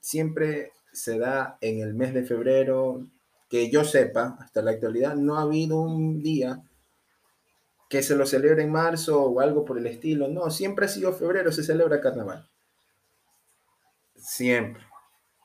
siempre 0.00 0.72
se 0.92 1.18
da 1.18 1.58
en 1.60 1.80
el 1.80 1.94
mes 1.94 2.14
de 2.14 2.24
febrero, 2.24 3.06
que 3.48 3.70
yo 3.70 3.84
sepa, 3.84 4.36
hasta 4.40 4.62
la 4.62 4.72
actualidad, 4.72 5.14
no 5.14 5.36
ha 5.36 5.42
habido 5.42 5.80
un 5.80 6.22
día 6.22 6.62
que 7.88 8.02
se 8.02 8.14
lo 8.14 8.26
celebre 8.26 8.62
en 8.62 8.72
marzo 8.72 9.22
o 9.22 9.40
algo 9.40 9.64
por 9.64 9.78
el 9.78 9.86
estilo. 9.86 10.28
No, 10.28 10.50
siempre 10.50 10.86
ha 10.86 10.88
sido 10.88 11.12
febrero, 11.12 11.50
se 11.52 11.64
celebra 11.64 12.00
carnaval. 12.00 12.48
Siempre. 14.14 14.82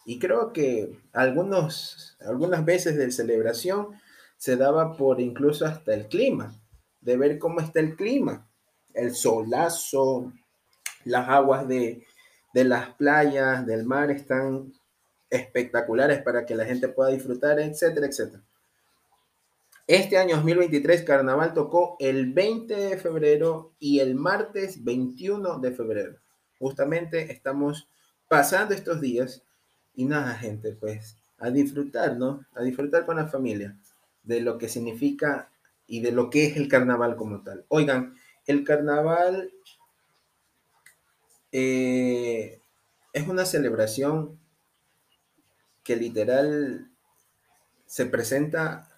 Y 0.05 0.19
creo 0.19 0.51
que 0.51 0.99
algunos, 1.13 2.17
algunas 2.19 2.65
veces 2.65 2.97
de 2.97 3.09
celebración 3.11 4.01
se 4.35 4.57
daba 4.57 4.97
por 4.97 5.21
incluso 5.21 5.65
hasta 5.65 5.93
el 5.93 6.07
clima, 6.07 6.53
de 6.99 7.15
ver 7.15 7.39
cómo 7.39 7.61
está 7.61 7.79
el 7.79 7.95
clima, 7.95 8.49
el 8.93 9.15
solazo, 9.15 10.33
las 11.05 11.29
aguas 11.29 11.65
de, 11.67 12.05
de 12.53 12.63
las 12.65 12.93
playas, 12.95 13.65
del 13.65 13.85
mar 13.85 14.11
están 14.11 14.73
espectaculares 15.33 16.21
para 16.21 16.45
que 16.45 16.55
la 16.55 16.65
gente 16.65 16.87
pueda 16.87 17.09
disfrutar, 17.09 17.59
etcétera, 17.59 18.07
etcétera. 18.07 18.43
Este 19.87 20.17
año 20.17 20.35
2023 20.35 21.03
Carnaval 21.03 21.53
tocó 21.53 21.97
el 21.99 22.31
20 22.31 22.73
de 22.73 22.97
febrero 22.97 23.73
y 23.79 23.99
el 23.99 24.15
martes 24.15 24.83
21 24.83 25.59
de 25.59 25.71
febrero. 25.71 26.15
Justamente 26.57 27.31
estamos 27.31 27.89
pasando 28.29 28.73
estos 28.73 29.01
días 29.01 29.43
y 29.95 30.05
nada, 30.05 30.35
gente, 30.35 30.71
pues 30.71 31.17
a 31.39 31.49
disfrutar, 31.49 32.15
¿no? 32.15 32.45
A 32.53 32.63
disfrutar 32.63 33.05
con 33.05 33.17
la 33.17 33.27
familia 33.27 33.75
de 34.23 34.39
lo 34.39 34.57
que 34.57 34.69
significa 34.69 35.51
y 35.85 35.99
de 35.99 36.13
lo 36.13 36.29
que 36.29 36.45
es 36.45 36.55
el 36.55 36.69
carnaval 36.69 37.17
como 37.17 37.41
tal. 37.41 37.65
Oigan, 37.67 38.15
el 38.45 38.63
carnaval 38.63 39.51
eh, 41.51 42.61
es 43.11 43.27
una 43.27 43.45
celebración 43.45 44.39
que 45.83 45.95
literal 45.95 46.89
se 47.85 48.05
presenta 48.05 48.89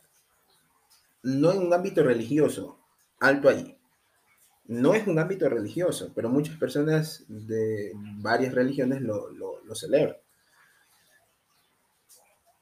no 1.24 1.52
en 1.52 1.60
un 1.60 1.74
ámbito 1.74 2.04
religioso, 2.04 2.80
alto 3.20 3.50
allí. 3.50 3.76
No 4.68 4.94
es 4.94 5.08
un 5.08 5.20
ámbito 5.20 5.50
religioso, 5.50 6.12
pero 6.16 6.30
muchas 6.30 6.58
personas 6.58 7.26
de 7.28 7.92
varias 7.96 8.54
religiones 8.54 9.02
lo, 9.02 9.30
celebran. 9.74 10.18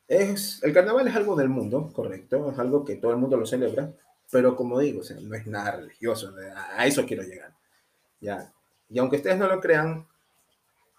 Es, 0.08 0.62
el 0.63 0.74
carnaval 0.74 1.08
es 1.08 1.15
algo 1.15 1.36
del 1.36 1.50
mundo, 1.50 1.92
correcto, 1.94 2.51
es 2.51 2.60
algo 2.60 2.84
que 2.84 2.96
todo 2.96 3.12
el 3.12 3.18
mundo 3.18 3.38
lo 3.38 3.46
celebra, 3.46 3.94
pero 4.32 4.56
como 4.56 4.80
digo, 4.80 5.01
no 5.22 5.36
es 5.36 5.48
nada 5.48 5.77
religioso, 5.77 6.34
a 6.56 6.86
eso 6.86 7.06
quiero 7.06 7.24
llegar. 7.24 7.53
Ya, 8.20 8.53
y 8.89 9.00
aunque 9.00 9.18
ustedes 9.18 9.38
no 9.38 9.48
lo 9.48 9.60
crean, 9.60 10.08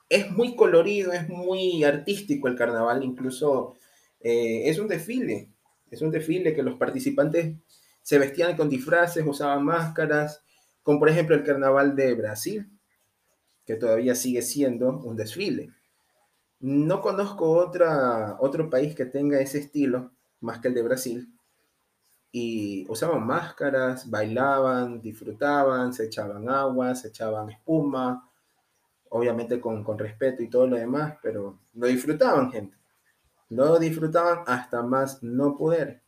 es 0.09 0.31
muy 0.31 0.57
colorido, 0.57 1.13
es 1.13 1.29
muy 1.29 1.85
artístico 1.85 2.49
el 2.49 2.57
carnaval, 2.57 3.03
incluso 3.03 3.75
eh, 4.21 4.69
es 4.69 4.79
un 4.79 4.89
desfile, 4.89 5.51
es 5.91 6.03
un 6.03 6.11
desfile 6.11 6.55
que 6.55 6.63
los 6.63 6.77
participantes 6.77 7.57
se 8.03 8.19
vestían 8.19 8.57
con 8.57 8.69
disfraces, 8.69 9.25
usaban 9.27 9.65
máscaras, 9.65 10.43
como 10.83 10.99
por 10.99 11.09
ejemplo 11.09 11.35
el 11.35 11.43
carnaval 11.43 11.97
de 11.97 12.15
Brasil, 12.15 12.71
que 13.65 13.77
todavía 13.77 14.15
sigue 14.15 14.43
siendo 14.43 14.91
un 14.99 15.17
desfile. 15.17 15.71
No 16.61 17.01
conozco 17.01 17.51
otra, 17.53 18.37
otro 18.41 18.71
país 18.71 18.95
que 18.95 19.07
tenga 19.07 19.41
ese 19.41 19.59
estilo, 19.59 20.13
más 20.41 20.61
que 20.61 20.69
el 20.69 20.75
de 20.75 20.83
Brasil, 20.83 21.35
y 22.31 22.85
usaban 22.91 23.27
máscaras, 23.27 24.11
bailaban, 24.11 25.01
disfrutaban, 25.01 25.93
se 25.93 26.07
echaban 26.07 26.49
agua, 26.49 26.95
se 26.95 27.09
echaban 27.09 27.51
espuma, 27.51 28.29
obviamente 29.15 29.61
con, 29.61 29.85
con 29.85 29.97
respeto 29.97 30.43
y 30.43 30.49
todo 30.49 30.67
lo 30.67 30.77
demás, 30.77 31.15
pero 31.23 31.61
lo 31.75 31.87
disfrutaban, 31.87 32.51
gente. 32.51 32.77
Lo 33.49 33.79
disfrutaban 33.79 34.41
hasta 34.49 34.83
más 34.83 35.23
no 35.23 35.57
poder. 35.57 36.03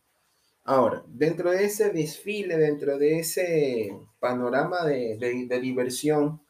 Ahora, 0.65 1.03
dentro 1.07 1.51
de 1.51 1.63
ese 1.63 1.91
desfile, 1.91 2.57
dentro 2.57 2.97
de 2.97 3.19
ese 3.19 3.97
panorama 4.19 4.83
de, 4.83 5.17
de, 5.17 5.59
diversión, 5.61 6.41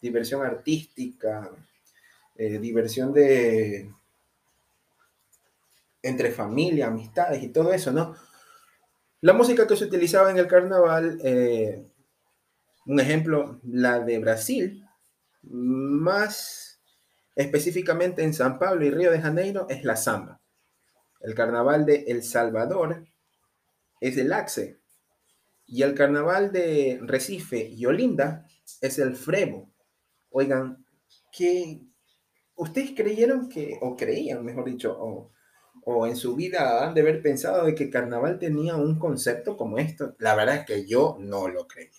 diversión 0.00 0.46
artística, 0.46 1.50
eh, 2.36 2.60
diversión 2.60 3.12
de 3.12 3.90
entre 6.00 6.30
familia, 6.30 6.86
amistades 6.86 7.42
y 7.42 7.48
todo 7.48 7.72
eso, 7.72 7.90
¿no? 7.90 8.14
La 9.20 9.32
música 9.32 9.66
que 9.66 9.74
se 9.74 9.86
utilizaba 9.86 10.30
en 10.30 10.38
el 10.38 10.46
carnaval, 10.46 11.18
eh, 11.24 11.84
un 12.86 13.00
ejemplo, 13.00 13.58
la 13.64 13.98
de 13.98 14.20
Brasil, 14.20 14.87
más 15.42 16.80
específicamente 17.34 18.22
en 18.22 18.34
San 18.34 18.58
Pablo 18.58 18.84
y 18.84 18.90
Río 18.90 19.12
de 19.12 19.20
Janeiro, 19.20 19.66
es 19.68 19.84
la 19.84 19.96
samba. 19.96 20.40
El 21.20 21.34
carnaval 21.34 21.86
de 21.86 22.04
El 22.08 22.22
Salvador 22.22 23.06
es 24.00 24.16
el 24.16 24.32
axe. 24.32 24.80
Y 25.66 25.82
el 25.82 25.94
carnaval 25.94 26.50
de 26.50 26.98
Recife 27.02 27.68
y 27.68 27.84
Olinda 27.86 28.46
es 28.80 28.98
el 28.98 29.14
frevo. 29.14 29.70
Oigan, 30.30 30.84
que 31.30 31.82
ustedes 32.56 32.92
creyeron 32.96 33.48
que, 33.48 33.78
o 33.80 33.96
creían, 33.96 34.44
mejor 34.44 34.64
dicho, 34.64 34.98
o 35.84 36.06
en 36.06 36.16
su 36.16 36.34
vida 36.34 36.86
han 36.86 36.94
de 36.94 37.02
haber 37.02 37.22
pensado 37.22 37.64
de 37.64 37.74
que 37.74 37.90
carnaval 37.90 38.38
tenía 38.38 38.76
un 38.76 38.98
concepto 38.98 39.56
como 39.56 39.78
esto. 39.78 40.14
La 40.18 40.34
verdad 40.34 40.56
es 40.56 40.66
que 40.66 40.86
yo 40.86 41.16
no 41.20 41.48
lo 41.48 41.66
creí. 41.66 41.90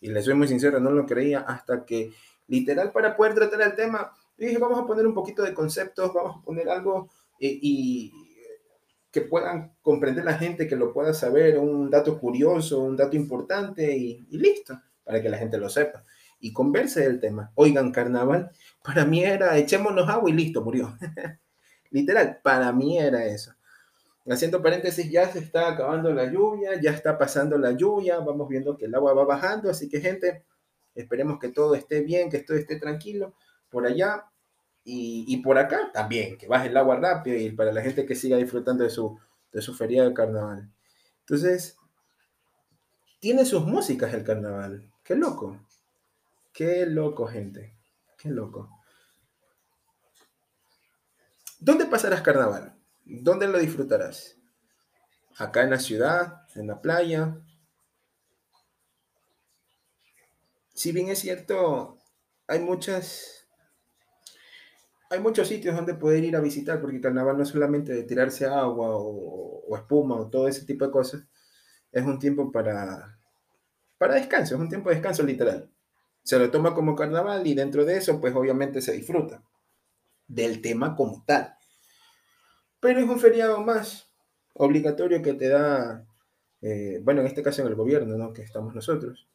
Y 0.00 0.08
les 0.08 0.24
soy 0.24 0.34
muy 0.34 0.48
sincero, 0.48 0.80
no 0.80 0.90
lo 0.90 1.06
creía 1.06 1.40
hasta 1.40 1.84
que, 1.84 2.12
literal, 2.48 2.92
para 2.92 3.16
poder 3.16 3.34
tratar 3.34 3.62
el 3.62 3.74
tema, 3.74 4.12
dije, 4.36 4.58
vamos 4.58 4.80
a 4.80 4.86
poner 4.86 5.06
un 5.06 5.14
poquito 5.14 5.42
de 5.42 5.54
conceptos, 5.54 6.12
vamos 6.12 6.38
a 6.38 6.44
poner 6.44 6.68
algo 6.68 7.10
eh, 7.38 7.58
y 7.62 8.12
que 9.10 9.22
puedan 9.22 9.74
comprender 9.80 10.24
la 10.24 10.34
gente, 10.34 10.66
que 10.66 10.76
lo 10.76 10.92
pueda 10.92 11.14
saber, 11.14 11.58
un 11.58 11.88
dato 11.88 12.18
curioso, 12.18 12.80
un 12.80 12.96
dato 12.96 13.16
importante 13.16 13.96
y, 13.96 14.26
y 14.30 14.38
listo, 14.38 14.78
para 15.04 15.22
que 15.22 15.28
la 15.28 15.38
gente 15.38 15.56
lo 15.58 15.68
sepa. 15.68 16.04
Y 16.40 16.52
converse 16.52 17.00
del 17.00 17.18
tema. 17.18 17.50
Oigan, 17.54 17.90
carnaval, 17.90 18.50
para 18.84 19.04
mí 19.04 19.24
era 19.24 19.56
echémonos 19.56 20.08
agua 20.08 20.30
y 20.30 20.34
listo, 20.34 20.62
murió. 20.62 20.96
Literal, 21.90 22.40
para 22.42 22.70
mí 22.72 22.98
era 22.98 23.24
eso. 23.24 23.54
Haciendo 24.30 24.62
paréntesis, 24.62 25.10
ya 25.10 25.30
se 25.32 25.38
está 25.38 25.68
acabando 25.68 26.12
la 26.12 26.30
lluvia, 26.30 26.78
ya 26.80 26.90
está 26.90 27.16
pasando 27.16 27.56
la 27.56 27.72
lluvia, 27.72 28.18
vamos 28.18 28.46
viendo 28.48 28.76
que 28.76 28.84
el 28.84 28.94
agua 28.94 29.14
va 29.14 29.24
bajando, 29.24 29.70
así 29.70 29.88
que 29.88 30.00
gente, 30.00 30.44
esperemos 31.00 31.38
que 31.38 31.48
todo 31.48 31.74
esté 31.74 32.00
bien, 32.02 32.30
que 32.30 32.40
todo 32.40 32.56
esté 32.56 32.76
tranquilo 32.76 33.34
por 33.70 33.86
allá 33.86 34.24
Y, 34.84 35.36
por 35.42 35.58
acá 35.58 35.90
también, 35.92 36.38
que 36.38 36.46
baje 36.48 36.68
el 36.68 36.76
agua 36.76 36.96
rápido 36.96 37.36
y 37.36 37.50
para 37.50 37.72
la 37.72 37.82
gente 37.82 38.06
que 38.06 38.14
siga 38.14 38.38
disfrutando 38.38 38.84
de 38.84 38.90
su, 38.90 39.18
de 39.52 39.60
su 39.60 39.74
feria 39.74 40.04
de 40.04 40.14
carnaval. 40.14 40.70
Entonces, 41.20 41.76
tiene 43.20 43.44
sus 43.44 43.64
músicas 43.64 44.14
el 44.14 44.24
carnaval. 44.24 44.90
Qué 45.04 45.14
loco. 45.14 45.60
Qué 46.52 46.86
loco, 46.86 47.26
gente. 47.26 47.74
Qué 48.16 48.30
loco. 48.30 48.70
¿Dónde 51.60 51.86
pasarás 51.86 52.22
carnaval? 52.22 52.74
¿Dónde 53.04 53.46
lo 53.48 53.58
disfrutarás? 53.58 54.36
¿Acá 55.36 55.62
en 55.64 55.70
la 55.70 55.78
ciudad? 55.78 56.46
¿En 56.54 56.66
la 56.66 56.80
playa? 56.80 57.36
Si 60.78 60.92
bien 60.92 61.08
es 61.08 61.18
cierto, 61.18 61.98
hay 62.46 62.60
muchas 62.60 63.48
hay 65.10 65.18
muchos 65.18 65.48
sitios 65.48 65.74
donde 65.74 65.94
poder 65.94 66.22
ir 66.22 66.36
a 66.36 66.40
visitar, 66.40 66.80
porque 66.80 67.00
carnaval 67.00 67.36
no 67.36 67.42
es 67.42 67.48
solamente 67.48 67.92
de 67.92 68.04
tirarse 68.04 68.46
agua 68.46 68.90
o, 68.92 69.76
espuma 69.76 70.14
o 70.14 70.30
todo 70.30 70.46
ese 70.46 70.64
tipo 70.64 70.84
de 70.84 70.92
cosas, 70.92 71.26
es 71.90 72.04
un 72.04 72.20
tiempo 72.20 72.52
para, 72.52 73.18
para 73.98 74.14
descanso, 74.14 74.54
es 74.54 74.60
un 74.60 74.68
tiempo 74.68 74.88
de 74.88 74.94
descanso 74.94 75.24
literal. 75.24 75.68
Se 76.22 76.38
lo 76.38 76.48
toma 76.48 76.76
como 76.76 76.94
carnaval 76.94 77.44
y 77.44 77.54
dentro 77.54 77.84
de 77.84 77.96
eso, 77.96 78.20
pues 78.20 78.32
obviamente 78.36 78.80
se 78.80 78.92
disfruta 78.92 79.42
del 80.28 80.62
tema 80.62 80.94
como 80.94 81.24
tal. 81.26 81.56
Pero 82.78 83.00
es 83.00 83.08
un 83.08 83.18
feriado 83.18 83.60
más 83.62 84.12
obligatorio 84.54 85.22
que 85.22 85.34
te 85.34 85.48
da, 85.48 86.06
eh, 86.62 87.00
bueno, 87.02 87.22
en 87.22 87.26
este 87.26 87.42
caso 87.42 87.62
en 87.62 87.66
el 87.66 87.74
gobierno, 87.74 88.16
¿no? 88.16 88.32
Que 88.32 88.42
estamos 88.42 88.76
nosotros. 88.76 89.28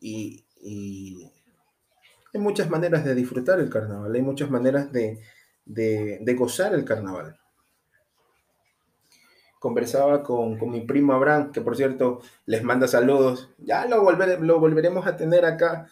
y 0.00 0.43
hay 0.64 2.40
muchas 2.40 2.70
maneras 2.70 3.04
de 3.04 3.14
disfrutar 3.14 3.60
el 3.60 3.70
carnaval, 3.70 4.14
hay 4.14 4.22
muchas 4.22 4.50
maneras 4.50 4.90
de, 4.92 5.20
gozar 6.36 6.74
el 6.74 6.84
carnaval. 6.84 7.38
Conversaba 9.58 10.22
con, 10.22 10.58
mi 10.70 10.82
primo 10.82 11.12
Abraham, 11.12 11.52
que 11.52 11.60
por 11.60 11.76
cierto 11.76 12.20
les 12.46 12.62
manda 12.62 12.86
saludos. 12.86 13.50
Ya 13.58 13.86
lo, 13.86 14.10
lo 14.10 14.60
volveremos 14.60 15.06
a 15.06 15.16
tener 15.16 15.44
acá, 15.44 15.88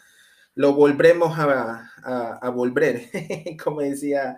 lo 0.55 0.75
volveremos 0.75 1.39
a, 1.39 2.51
volver, 2.55 3.09
como 3.65 3.81
decía 3.81 4.37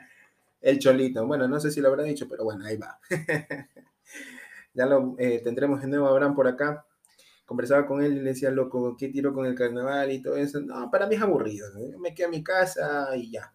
el 0.60 0.78
Cholito. 0.78 1.26
Bueno, 1.26 1.48
no 1.48 1.58
sé 1.58 1.70
si 1.70 1.80
lo 1.80 1.88
habrá 1.88 2.04
dicho, 2.04 2.28
pero 2.28 2.44
bueno, 2.44 2.64
ahí 2.64 2.76
va. 2.76 2.98
ya 4.74 4.86
lo 4.86 5.14
eh, 5.18 5.40
tendremos 5.42 5.80
de 5.80 5.88
nuevo 5.88 6.06
Abraham 6.06 6.34
por 6.34 6.46
acá 6.48 6.84
conversaba 7.44 7.86
con 7.86 8.02
él 8.02 8.14
y 8.14 8.20
le 8.20 8.30
decía, 8.30 8.50
loco, 8.50 8.96
¿qué 8.96 9.08
tiro 9.08 9.32
con 9.34 9.46
el 9.46 9.54
carnaval 9.54 10.12
y 10.12 10.22
todo 10.22 10.36
eso? 10.36 10.60
No, 10.60 10.90
para 10.90 11.06
mí 11.06 11.14
es 11.16 11.22
aburrido, 11.22 11.68
me 11.98 12.14
quedo 12.14 12.28
a 12.28 12.30
mi 12.30 12.42
casa 12.42 13.16
y 13.16 13.32
ya. 13.32 13.54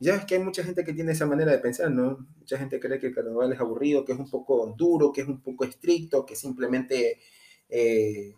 Ya 0.00 0.12
ves 0.14 0.24
que 0.26 0.36
hay 0.36 0.42
mucha 0.42 0.62
gente 0.62 0.84
que 0.84 0.92
tiene 0.92 1.12
esa 1.12 1.26
manera 1.26 1.50
de 1.50 1.58
pensar, 1.58 1.90
¿no? 1.90 2.26
Mucha 2.38 2.56
gente 2.56 2.78
cree 2.78 3.00
que 3.00 3.08
el 3.08 3.14
carnaval 3.14 3.52
es 3.52 3.58
aburrido, 3.58 4.04
que 4.04 4.12
es 4.12 4.18
un 4.18 4.30
poco 4.30 4.74
duro, 4.76 5.12
que 5.12 5.22
es 5.22 5.28
un 5.28 5.42
poco 5.42 5.64
estricto, 5.64 6.24
que 6.24 6.36
simplemente, 6.36 7.18
eh, 7.68 8.34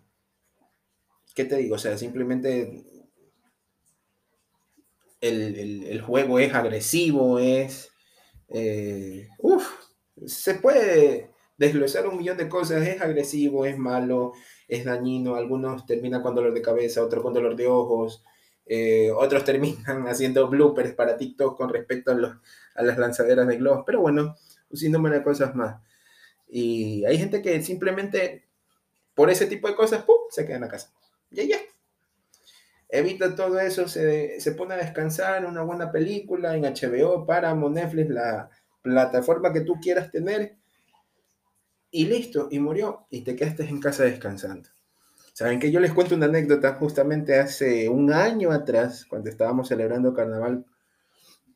¿qué 1.35 1.45
te 1.45 1.57
digo? 1.57 1.75
O 1.75 1.79
sea, 1.79 1.97
simplemente 1.99 2.83
el, 5.21 6.01
juego 6.01 6.39
es 6.39 6.53
agresivo, 6.53 7.39
es... 7.39 7.89
Eh, 8.49 9.29
uf, 9.37 9.69
se 10.25 10.55
puede 10.55 11.31
desglosar 11.57 12.07
un 12.07 12.17
millón 12.17 12.37
de 12.37 12.49
cosas, 12.49 12.85
es 12.87 12.99
agresivo, 13.01 13.65
es 13.65 13.77
malo, 13.77 14.33
es 14.71 14.85
dañino, 14.85 15.35
algunos 15.35 15.85
terminan 15.85 16.21
con 16.21 16.33
dolor 16.33 16.53
de 16.53 16.61
cabeza, 16.61 17.03
otros 17.03 17.21
con 17.21 17.33
dolor 17.33 17.57
de 17.57 17.67
ojos, 17.67 18.23
eh, 18.65 19.11
otros 19.11 19.43
terminan 19.45 20.07
haciendo 20.07 20.47
bloopers 20.47 20.93
para 20.93 21.17
TikTok 21.17 21.57
con 21.57 21.69
respecto 21.69 22.11
a, 22.11 22.15
los, 22.15 22.37
a 22.75 22.81
las 22.81 22.97
lanzaderas 22.97 23.47
de 23.47 23.57
globos, 23.57 23.83
pero 23.85 23.99
bueno, 23.99 24.37
un 24.69 24.77
sinnúmero 24.77 25.15
de 25.15 25.23
cosas 25.23 25.53
más. 25.55 25.81
Y 26.47 27.03
hay 27.05 27.17
gente 27.17 27.41
que 27.41 27.61
simplemente 27.61 28.45
por 29.13 29.29
ese 29.29 29.45
tipo 29.45 29.67
de 29.67 29.75
cosas, 29.75 30.05
se 30.29 30.45
queda 30.45 30.55
en 30.55 30.61
la 30.61 30.69
casa. 30.69 30.93
Y 31.29 31.49
ya. 31.49 31.57
Evita 32.87 33.35
todo 33.35 33.59
eso, 33.59 33.89
se, 33.89 34.39
se 34.39 34.53
pone 34.53 34.73
a 34.73 34.77
descansar, 34.77 35.45
una 35.45 35.63
buena 35.63 35.91
película 35.91 36.55
en 36.55 36.63
HBO, 36.63 37.25
para 37.25 37.53
Netflix, 37.53 38.09
la 38.09 38.49
plataforma 38.81 39.51
que 39.51 39.61
tú 39.61 39.75
quieras 39.81 40.11
tener 40.11 40.55
y 41.91 42.05
listo, 42.05 42.47
y 42.49 42.59
murió, 42.59 43.05
y 43.09 43.21
te 43.21 43.35
quedaste 43.35 43.63
en 43.65 43.81
casa 43.81 44.03
descansando. 44.05 44.69
Saben 45.33 45.59
que 45.59 45.71
yo 45.71 45.79
les 45.79 45.93
cuento 45.93 46.15
una 46.15 46.25
anécdota 46.25 46.75
justamente 46.75 47.37
hace 47.37 47.89
un 47.89 48.13
año 48.13 48.51
atrás, 48.51 49.05
cuando 49.05 49.29
estábamos 49.29 49.67
celebrando 49.67 50.13
carnaval 50.13 50.65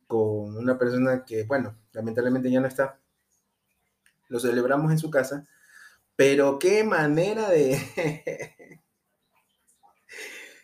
con 0.07 0.57
una 0.57 0.77
persona 0.77 1.23
que, 1.25 1.43
bueno, 1.43 1.77
lamentablemente 1.93 2.51
ya 2.51 2.59
no 2.59 2.67
está. 2.67 2.99
Lo 4.27 4.39
celebramos 4.39 4.91
en 4.91 4.99
su 4.99 5.09
casa, 5.09 5.47
pero 6.15 6.59
qué 6.59 6.83
manera 6.83 7.49
de... 7.49 7.79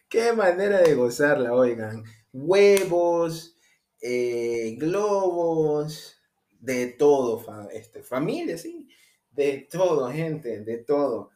qué 0.10 0.34
manera 0.34 0.80
de 0.80 0.96
gozarla, 0.96 1.54
oigan. 1.54 2.04
Huevos, 2.34 3.58
eh, 4.02 4.76
globos, 4.78 6.18
de 6.60 6.88
todo, 6.88 7.44
este, 7.72 8.04
familia, 8.04 8.58
sí 8.58 8.88
de 9.32 9.68
todo, 9.72 10.10
gente, 10.12 10.62
de 10.62 10.78
todo. 10.78 11.32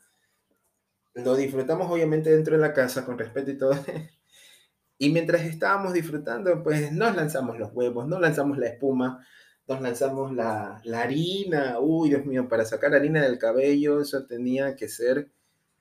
Lo 1.14 1.36
disfrutamos 1.36 1.90
obviamente 1.90 2.30
dentro 2.30 2.56
de 2.56 2.62
la 2.62 2.74
casa 2.74 3.06
con 3.06 3.18
respeto 3.18 3.52
y 3.52 3.58
todo. 3.58 3.74
Y 4.98 5.10
mientras 5.10 5.42
estábamos 5.42 5.92
disfrutando, 5.92 6.64
pues 6.64 6.92
nos 6.94 7.16
lanzamos 7.18 7.60
los 7.60 7.74
huevos, 7.74 8.08
nos 8.08 8.22
lanzamos 8.22 8.58
la 8.58 8.68
espuma, 8.68 9.26
nos 9.68 9.82
lanzamos 9.82 10.34
la, 10.34 10.82
harina. 10.94 11.80
Uy, 11.80 12.10
Dios 12.10 12.26
mío, 12.26 12.48
para 12.48 12.64
sacar 12.64 12.94
harina 12.94 13.22
del 13.22 13.38
cabello, 13.38 14.00
eso 14.00 14.26
tenía 14.26 14.76
que 14.78 14.88
ser, 14.88 15.30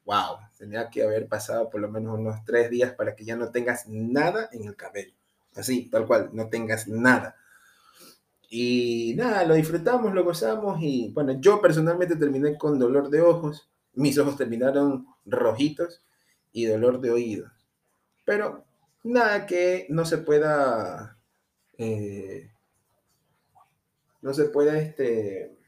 wow, 0.05 0.39
tenía 0.59 0.91
que 0.91 1.05
haber 1.05 1.29
pasado 1.29 1.71
por 1.71 1.81
lo 1.81 1.89
menos 1.89 2.19
unos 2.19 2.45
tres 2.45 2.71
días 2.71 2.93
para 2.95 3.15
que 3.15 3.25
ya 3.25 3.37
no 3.37 3.53
tengas 3.53 3.87
nada 3.89 4.49
en 4.51 4.65
el 4.65 4.75
cabello. 4.75 5.15
Así, 5.55 5.89
tal 5.91 6.07
cual, 6.07 6.31
no 6.33 6.49
tengas 6.49 6.89
nada. 6.89 7.37
Y 8.57 9.15
nada, 9.17 9.45
lo 9.45 9.55
disfrutamos, 9.55 10.15
lo 10.15 10.23
gozamos 10.23 10.81
y 10.81 11.11
bueno, 11.13 11.33
yo 11.41 11.61
personalmente 11.61 12.15
terminé 12.15 12.57
con 12.57 12.79
dolor 12.79 13.11
de 13.11 13.21
ojos, 13.21 13.69
mis 13.95 14.17
ojos 14.17 14.37
terminaron 14.37 15.09
rojitos 15.27 16.05
y 16.53 16.67
dolor 16.67 17.01
de 17.01 17.11
oído. 17.11 17.51
Pero 18.25 18.65
nada 19.03 19.47
que 19.47 19.87
no 19.89 20.05
se 20.05 20.19
pueda, 20.19 21.19
eh, 21.79 22.53
no 24.23 24.33
se 24.33 24.45
pueda, 24.45 24.79
este, 24.79 25.59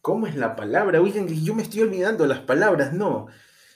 ¿cómo 0.00 0.26
es 0.26 0.36
la 0.36 0.56
palabra? 0.56 1.02
Oigan, 1.02 1.28
yo 1.28 1.54
me 1.54 1.64
estoy 1.64 1.82
olvidando 1.82 2.26
las 2.26 2.40
palabras, 2.40 2.94
no. 2.94 3.26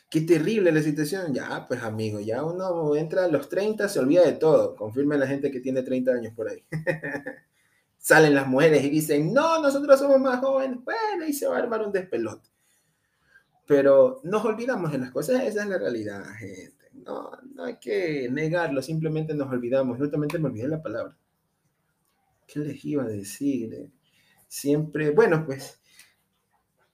Qué 0.09 0.23
terrible 0.23 0.73
la 0.73 0.83
situación. 0.83 1.35
Ya, 1.35 1.67
pues 1.69 1.83
amigo, 1.83 2.21
ya 2.21 2.43
uno 2.43 2.97
entra 2.97 3.25
a 3.25 3.29
los 3.29 3.49
30, 3.49 3.89
se 3.89 3.99
olvida 3.99 4.25
de 4.25 4.33
todo. 4.33 4.75
Confirme 4.75 5.19
la 5.19 5.27
gente 5.27 5.51
que 5.51 5.61
tiene 5.61 5.83
30 5.83 6.13
años 6.13 6.33
por 6.35 6.49
ahí. 6.49 6.65
Salen 7.99 8.35
las 8.35 8.47
mujeres 8.47 8.85
y 8.85 8.91
dicen, 8.91 9.35
no, 9.35 9.61
nosotros 9.61 9.99
somos 9.99 10.21
más 10.21 10.41
jóvenes. 10.41 10.79
Bueno, 10.83 11.27
y 11.27 11.33
se 11.33 11.47
va 11.47 11.57
a 11.57 11.61
armar 11.61 11.85
un 11.85 11.93
despelote. 11.93 12.49
Pero 13.67 14.21
nos 14.25 14.45
olvidamos 14.47 14.93
de 14.93 14.99
las 14.99 15.11
cosas, 15.11 15.43
esa 15.43 15.63
es 15.63 15.69
la 15.69 15.77
realidad, 15.77 16.25
gente. 16.39 16.91
No, 17.05 17.31
no 17.55 17.65
hay 17.65 17.77
que 17.77 18.29
negarlo, 18.31 18.81
simplemente 18.81 19.35
nos 19.35 19.51
olvidamos. 19.53 19.99
Justamente 19.99 20.39
me 20.39 20.49
olvidé 20.49 20.69
la 20.69 20.83
palabra. 20.83 21.17
¿Qué 22.47 22.61
les 22.61 22.83
iba 22.87 23.05
a 23.05 23.09
decir? 23.09 23.91
Siempre, 24.49 25.11
bueno, 25.11 25.45
pues 25.45 25.79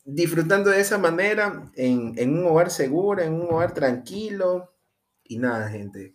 disfrutando 0.05 0.71
de 0.71 0.81
esa 0.81 0.99
manera, 0.99 1.71
en, 1.75 2.38
un 2.38 2.47
hogar 2.47 2.71
seguro, 2.71 3.23
en 3.23 3.35
un 3.35 3.53
hogar 3.53 3.73
tranquilo. 3.75 4.73
Y 5.25 5.38
nada, 5.38 5.69
gente. 5.69 6.14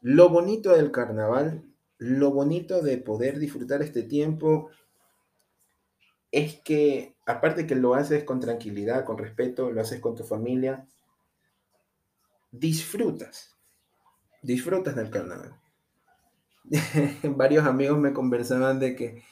Lo 0.00 0.30
bonito 0.30 0.74
del 0.74 0.90
carnaval, 0.90 1.64
lo 1.98 2.32
bonito 2.32 2.82
de 2.82 2.98
poder 2.98 3.38
disfrutar 3.38 3.82
este 3.82 4.02
tiempo 4.02 4.70
es 6.32 6.58
que, 6.60 7.14
aparte 7.26 7.66
que 7.66 7.76
lo 7.76 7.94
haces 7.94 8.24
con 8.24 8.40
tranquilidad, 8.40 9.04
con 9.04 9.18
respeto, 9.18 9.70
lo 9.70 9.80
haces 9.80 10.00
con 10.00 10.16
tu 10.16 10.24
familia, 10.24 10.88
disfrutas, 12.50 13.54
disfrutas 14.42 14.96
del 14.96 15.10
carnaval. 15.10 15.60
Varios 17.36 17.66
amigos 17.66 17.98
me 17.98 18.14
conversaban 18.14 18.80
de 18.80 18.96
que 18.96 19.22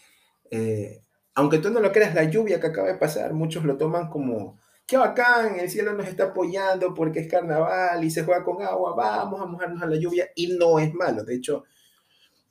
eh, 0.50 1.02
aunque 1.40 1.58
tú 1.58 1.70
no 1.70 1.80
lo 1.80 1.90
creas, 1.90 2.14
la 2.14 2.24
lluvia 2.24 2.60
que 2.60 2.66
acaba 2.66 2.88
de 2.88 2.98
pasar, 2.98 3.32
muchos 3.32 3.64
lo 3.64 3.78
toman 3.78 4.10
como, 4.10 4.58
qué 4.86 4.98
bacán, 4.98 5.58
el 5.58 5.70
cielo 5.70 5.94
nos 5.94 6.06
está 6.06 6.24
apoyando 6.24 6.92
porque 6.92 7.20
es 7.20 7.30
carnaval 7.30 8.04
y 8.04 8.10
se 8.10 8.24
juega 8.24 8.44
con 8.44 8.62
agua, 8.62 8.94
vamos 8.94 9.40
a 9.40 9.46
mojarnos 9.46 9.82
a 9.82 9.86
la 9.86 9.96
lluvia 9.96 10.28
y 10.34 10.48
no 10.48 10.78
es 10.78 10.92
malo. 10.92 11.24
De 11.24 11.34
hecho, 11.36 11.64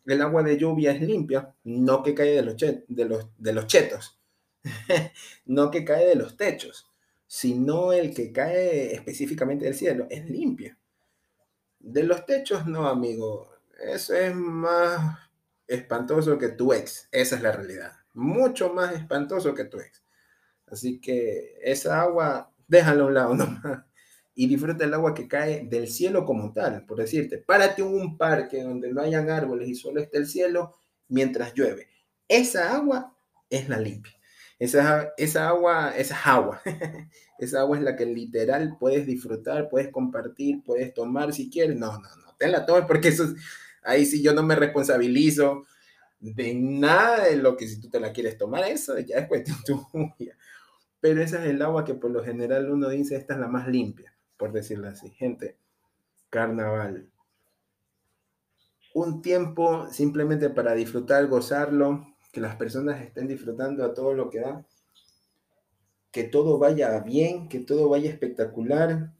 el 0.08 0.20
agua 0.24 0.42
de 0.42 0.58
lluvia 0.58 0.92
es 0.92 1.02
limpia, 1.02 1.54
no 1.66 2.02
que 2.02 2.16
cae 2.16 2.32
de 2.32 2.42
los, 2.42 2.56
de 2.58 3.06
los, 3.06 3.28
de 3.38 3.54
los 3.54 3.68
chetos, 3.68 4.20
no 5.46 5.70
que 5.70 5.86
cae 5.86 6.08
de 6.08 6.16
los 6.16 6.36
techos, 6.36 6.90
sino 7.28 7.94
el 7.94 8.12
que 8.12 8.32
cae 8.32 8.92
específicamente 8.92 9.66
del 9.66 9.76
cielo, 9.76 10.08
es 10.10 10.28
limpia. 10.28 10.80
De 11.78 12.02
los 12.02 12.26
techos, 12.26 12.66
no, 12.66 12.88
amigo. 12.88 13.52
eso 13.80 14.16
es 14.16 14.34
más 14.34 15.20
espantoso 15.68 16.40
que 16.40 16.50
tu 16.50 16.74
ex. 16.74 17.08
Esa 17.12 17.36
es 17.36 17.44
la 17.44 17.52
realidad. 17.52 17.99
Mucho 18.14 18.74
más 18.74 18.94
espantoso 18.94 19.54
que 19.54 19.66
tu 19.66 19.80
ex. 19.80 20.04
Así 20.68 21.00
que 21.00 21.58
esa 21.62 22.02
agua, 22.02 22.52
déjala 22.68 23.04
a 23.04 23.06
un 23.08 23.14
lado 23.14 23.34
nomás. 23.36 23.86
Y 24.36 24.48
disfruta 24.48 24.86
el 24.86 24.94
agua 24.94 25.14
que 25.14 25.28
cae 25.28 25.66
del 25.66 25.90
cielo 25.90 26.26
como 26.26 26.54
tal. 26.54 26.86
Por 26.86 26.98
decirte, 26.98 27.40
párate 27.40 27.82
en 27.82 27.90
un 27.90 28.18
parque 28.18 28.64
donde 28.64 28.94
no 28.94 29.02
hayan 29.02 29.30
árboles 29.30 29.68
y 29.68 29.76
solo 29.76 30.00
esté 30.00 30.18
el 30.18 30.28
cielo 30.28 30.76
mientras 31.10 31.54
llueve. 31.54 31.90
Esa 32.28 32.76
agua 32.76 33.16
es 33.50 33.68
la 33.68 33.80
limpia. 33.80 34.14
Esa, 34.60 35.14
esa 35.18 35.48
agua, 35.48 35.94
esa 35.96 36.18
agua, 36.22 36.62
esa 37.40 37.62
agua 37.62 37.78
es 37.78 37.84
la 37.84 37.96
que 37.96 38.06
literal 38.06 38.78
puedes 38.78 39.06
disfrutar, 39.08 39.70
puedes 39.70 39.90
compartir, 39.90 40.62
puedes 40.66 40.94
tomar 40.94 41.34
si 41.34 41.50
quieres. 41.50 41.78
No, 41.78 41.94
no, 41.94 42.00
no, 42.00 42.36
tenla 42.38 42.66
tomes 42.66 42.86
porque 42.86 43.08
eso 43.08 43.24
es, 43.24 43.36
ahí 43.84 44.06
sí 44.06 44.22
yo 44.22 44.34
no 44.34 44.44
me 44.44 44.56
responsabilizo 44.56 45.66
de 46.20 46.54
nada 46.54 47.26
de 47.26 47.38
lo 47.38 47.56
que 47.56 47.68
si 47.68 47.80
tú 47.80 47.90
te 47.90 48.00
la 48.00 48.12
quieres 48.12 48.38
tomar, 48.38 48.66
eso 48.66 48.98
ya 49.00 49.20
es 49.20 49.28
cuestión 49.28 49.58
tuya. 50.18 50.38
Pero 51.00 51.22
esa 51.22 51.42
es 51.44 51.50
el 51.50 51.62
agua 51.62 51.86
que 51.86 51.94
por 51.94 52.12
lo 52.12 52.24
general 52.24 52.70
uno 52.70 52.90
dice, 52.90 53.16
esta 53.16 53.34
es 53.34 53.40
la 53.40 53.48
más 53.48 53.68
limpia, 53.68 54.14
por 54.38 54.52
decirlo 54.52 54.90
así. 54.90 55.10
Gente, 55.12 55.58
carnaval. 56.30 57.10
Un 58.94 59.22
tiempo 59.22 59.88
simplemente 59.92 60.50
para 60.50 60.74
disfrutar, 60.74 61.28
gozarlo, 61.28 62.16
que 62.32 62.42
las 62.42 62.56
personas 62.58 63.02
estén 63.02 63.28
disfrutando 63.28 63.86
a 63.86 63.94
todo 63.94 64.14
lo 64.14 64.30
que 64.30 64.42
da, 64.42 64.66
que 66.12 66.24
todo 66.24 66.58
vaya 66.60 67.00
bien, 67.00 67.48
que 67.48 67.60
todo 67.60 67.88
vaya 67.88 68.10
espectacular. 68.10 69.14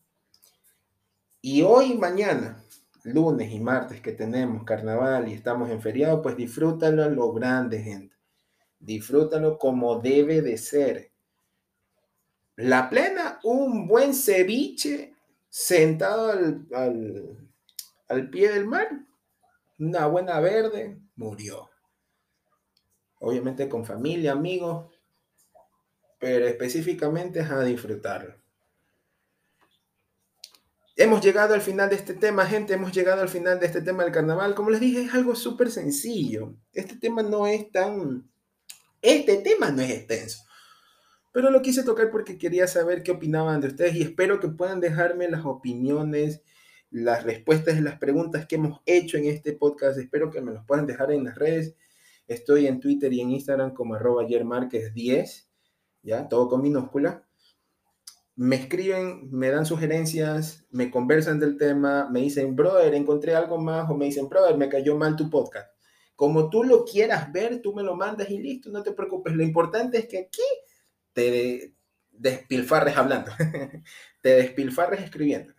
Y 1.42 1.62
hoy 1.62 1.98
mañana, 1.98 2.64
lunes 3.04 3.52
y 3.52 3.60
martes 3.60 4.02
que 4.02 4.12
tenemos 4.12 4.64
carnaval 4.64 5.28
y 5.28 5.34
estamos 5.34 5.70
en 5.70 5.82
feriado, 5.82 6.22
pues 6.22 6.36
disfrútalo 6.36 7.04
a 7.04 7.08
lo 7.08 7.32
grande, 7.32 7.82
gente. 7.82 8.16
Disfrútalo 8.80 9.58
como 9.58 10.00
debe 10.00 10.42
de 10.42 10.58
ser. 10.58 11.12
La 12.56 12.90
plena, 12.90 13.40
un 13.44 13.88
buen 13.88 14.14
ceviche 14.14 15.14
sentado 15.50 16.32
al, 16.32 16.68
al 18.08 18.30
pie 18.30 18.52
del 18.52 18.66
mar, 18.66 18.88
una 19.80 20.08
buena 20.08 20.40
verde, 20.40 21.00
murió. 21.16 21.70
Obviamente 23.20 23.68
con 23.70 23.86
familia, 23.86 24.34
amigos, 24.34 24.94
pero 26.20 26.46
específicamente 26.48 27.40
es 27.40 27.50
a 27.50 27.64
disfrutarlo. 27.64 28.36
Hemos 31.02 31.22
llegado 31.22 31.54
al 31.54 31.62
final 31.62 31.90
de 31.90 31.96
este 31.96 32.14
tema, 32.14 32.46
gente, 32.46 32.74
hemos 32.74 32.92
llegado 32.92 33.22
al 33.22 33.30
final 33.30 33.58
de 33.58 33.68
este 33.68 33.82
tema 33.82 34.04
del 34.04 34.12
carnaval. 34.12 34.54
Como 34.54 34.70
les 34.70 34.82
dije, 34.82 35.04
es 35.04 35.14
algo 35.14 35.34
súper 35.34 35.72
sencillo. 35.72 36.56
Este 36.74 36.98
tema 36.98 37.24
no 37.24 37.48
es 37.48 37.72
tan... 37.72 38.30
Este 39.02 39.38
tema 39.38 39.72
no 39.72 39.82
es 39.82 39.92
extenso. 39.92 40.44
Pero 41.32 41.52
lo 41.52 41.62
quise 41.62 41.84
tocar 41.84 42.12
porque 42.12 42.38
quería 42.38 42.68
saber 42.68 43.02
qué 43.02 43.12
opinaban 43.12 43.62
de 43.62 43.70
ustedes 43.70 43.96
y 43.96 44.02
espero 44.02 44.42
que 44.42 44.50
puedan 44.50 44.82
dejarme 44.82 45.30
las 45.30 45.46
opiniones, 45.46 46.44
las 46.92 47.24
respuestas 47.24 47.76
de 47.76 47.82
las 47.82 47.98
preguntas 47.98 48.46
que 48.46 48.56
hemos 48.56 48.82
hecho 48.86 49.16
en 49.16 49.28
este 49.28 49.54
podcast. 49.54 49.98
Espero 49.98 50.30
que 50.30 50.42
me 50.42 50.52
los 50.52 50.66
puedan 50.66 50.86
dejar 50.86 51.14
en 51.14 51.24
las 51.24 51.36
redes. 51.36 51.78
Estoy 52.28 52.68
en 52.68 52.82
Twitter 52.82 53.14
y 53.14 53.22
en 53.22 53.32
Instagram 53.32 53.74
como 53.74 53.96
arroba 53.96 54.26
10, 54.26 55.50
¿ya? 56.04 56.28
Todo 56.28 56.50
con 56.50 56.62
minúscula 56.62 57.29
me 58.40 58.56
escriben, 58.56 59.28
me 59.32 59.52
dan 59.52 59.66
sugerencias, 59.66 60.66
me 60.72 60.90
conversan 60.90 61.42
del 61.42 61.58
tema, 61.58 62.08
me 62.10 62.22
dicen, 62.22 62.56
brother, 62.56 62.94
encontré 62.94 63.36
algo 63.36 63.58
más, 63.58 63.90
o 63.90 63.96
me 63.96 64.06
dicen, 64.06 64.30
brother, 64.30 64.56
me 64.56 64.70
cayó 64.70 64.96
mal 64.96 65.18
tu 65.18 65.30
podcast. 65.30 65.70
Como 66.16 66.50
tú 66.50 66.64
lo 66.64 66.86
quieras 66.86 67.34
ver, 67.34 67.62
tú 67.62 67.74
me 67.74 67.84
lo 67.84 67.98
mandas 67.98 68.30
y 68.30 68.40
listo, 68.40 68.72
no 68.72 68.82
te 68.82 68.94
preocupes. 68.94 69.34
Lo 69.36 69.44
importante 69.44 69.98
es 69.98 70.08
que 70.08 70.20
aquí 70.20 70.42
te 71.12 71.76
despilfarres 72.12 72.96
hablando, 72.96 73.30
te 74.22 74.30
despilfarres 74.30 75.02
escribiendo 75.02 75.54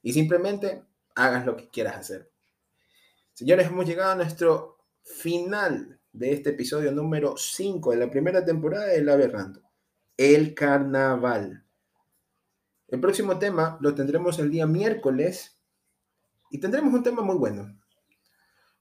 y 0.00 0.12
simplemente 0.12 0.84
hagas 1.16 1.44
lo 1.44 1.56
que 1.56 1.68
quieras 1.70 1.96
hacer. 1.96 2.30
Señores, 3.32 3.66
hemos 3.66 3.84
llegado 3.84 4.12
a 4.12 4.16
nuestro 4.16 4.78
final 5.02 5.98
de 6.12 6.34
este 6.34 6.50
episodio 6.50 6.92
número 6.92 7.36
5 7.36 7.90
de 7.90 7.96
la 7.96 8.08
primera 8.12 8.44
temporada 8.44 8.86
de 8.86 9.02
La 9.02 9.16
Berrando, 9.16 9.60
el 10.16 10.54
carnaval. 10.54 11.65
El 12.88 13.00
próximo 13.00 13.38
tema 13.38 13.78
lo 13.80 13.94
tendremos 13.94 14.38
el 14.38 14.50
día 14.50 14.66
miércoles 14.66 15.60
y 16.50 16.58
tendremos 16.58 16.94
un 16.94 17.02
tema 17.02 17.22
muy 17.22 17.36
bueno. 17.36 17.76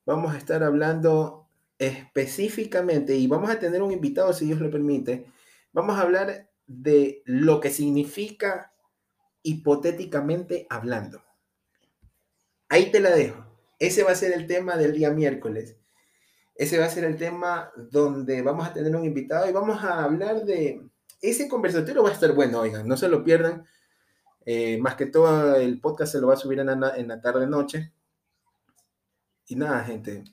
Vamos 0.05 0.33
a 0.33 0.37
estar 0.37 0.63
hablando 0.63 1.47
específicamente 1.79 3.15
y 3.15 3.25
vamos 3.27 3.49
a 3.49 3.59
tener 3.59 3.81
un 3.81 3.91
invitado, 3.91 4.31
si 4.33 4.45
Dios 4.45 4.59
lo 4.59 4.69
permite. 4.69 5.25
Vamos 5.73 5.97
a 5.97 6.01
hablar 6.01 6.49
de 6.67 7.23
lo 7.25 7.59
que 7.59 7.71
significa 7.71 8.73
hipotéticamente 9.41 10.67
hablando. 10.69 11.23
Ahí 12.69 12.91
te 12.91 12.99
la 12.99 13.09
dejo. 13.09 13.43
Ese 13.79 14.03
va 14.03 14.11
a 14.11 14.15
ser 14.15 14.33
el 14.33 14.45
tema 14.45 14.77
del 14.77 14.93
día 14.93 15.09
miércoles. 15.09 15.77
Ese 16.55 16.77
va 16.77 16.85
a 16.85 16.89
ser 16.89 17.03
el 17.03 17.17
tema 17.17 17.71
donde 17.75 18.41
vamos 18.41 18.67
a 18.67 18.73
tener 18.73 18.95
un 18.95 19.03
invitado 19.03 19.49
y 19.49 19.53
vamos 19.53 19.83
a 19.83 20.03
hablar 20.03 20.45
de... 20.45 20.87
Ese 21.21 21.47
conversatorio 21.49 22.03
va 22.03 22.09
a 22.09 22.13
estar 22.13 22.33
bueno, 22.33 22.59
oigan, 22.59 22.87
no 22.87 22.97
se 22.97 23.09
lo 23.09 23.23
pierdan 23.23 23.65
eh, 24.45 24.77
más 24.77 24.95
que 24.95 25.07
todo, 25.07 25.55
el 25.55 25.79
podcast 25.81 26.11
se 26.11 26.21
lo 26.21 26.27
va 26.27 26.35
a 26.35 26.37
subir 26.37 26.59
en 26.59 26.79
la, 26.79 26.95
en 26.95 27.07
la 27.07 27.19
tarde-noche. 27.19 27.91
Y 29.47 29.55
nada, 29.55 29.83
gente, 29.83 30.23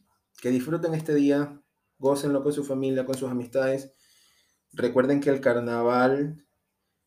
que 0.41 0.51
disfruten 0.51 0.95
este 0.95 1.15
día, 1.15 1.61
gócenlo 1.99 2.43
con 2.43 2.53
su 2.53 2.65
familia, 2.65 3.07
con 3.07 3.15
sus 3.17 3.31
amistades. 3.31 3.93
Recuerden 4.73 5.21
que 5.21 5.31
el 5.31 5.41
carnaval, 5.41 6.45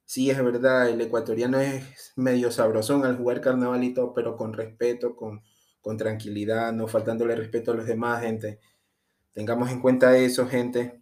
sí 0.06 0.32
es 0.32 0.44
verdad, 0.44 0.90
el 0.90 1.02
ecuatoriano 1.02 1.60
es 1.60 2.14
medio 2.16 2.52
sabrosón 2.52 3.06
al 3.06 3.18
jugar 3.18 3.42
carnavalito, 3.42 4.14
pero 4.14 4.36
con 4.36 4.54
respeto, 4.54 5.16
con, 5.16 5.42
con 5.82 5.98
tranquilidad, 5.98 6.74
no 6.74 6.88
faltándole 6.88 7.36
respeto 7.36 7.72
a 7.72 7.76
los 7.76 7.86
demás, 7.86 8.22
gente. 8.22 8.60
Tengamos 9.34 9.70
en 9.72 9.82
cuenta 9.82 10.18
eso, 10.18 10.48
gente. 10.48 11.02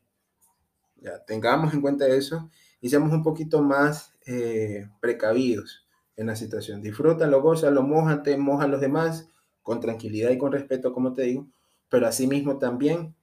Tengamos 1.27 1.73
en 1.73 1.81
cuenta 1.81 2.07
eso 2.07 2.49
y 2.79 2.89
seamos 2.89 3.11
un 3.11 3.23
poquito 3.23 3.61
más 3.61 4.13
eh, 4.25 4.89
precavidos 5.01 5.82
en 6.15 6.27
la 6.27 6.35
situación. 6.35 6.81
Disfrútalo, 6.81 7.41
gózalo, 7.41 7.83
mojate, 7.83 8.37
moja 8.37 8.65
a 8.65 8.67
los 8.67 8.81
demás 8.81 9.29
con 9.61 9.79
tranquilidad 9.79 10.31
y 10.31 10.37
con 10.37 10.51
respeto, 10.51 10.93
como 10.93 11.13
te 11.13 11.23
digo, 11.23 11.47
pero 11.89 12.07
asimismo 12.07 12.59
también, 12.59 13.15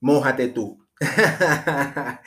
mojate 0.00 0.48
tú. 0.48 0.84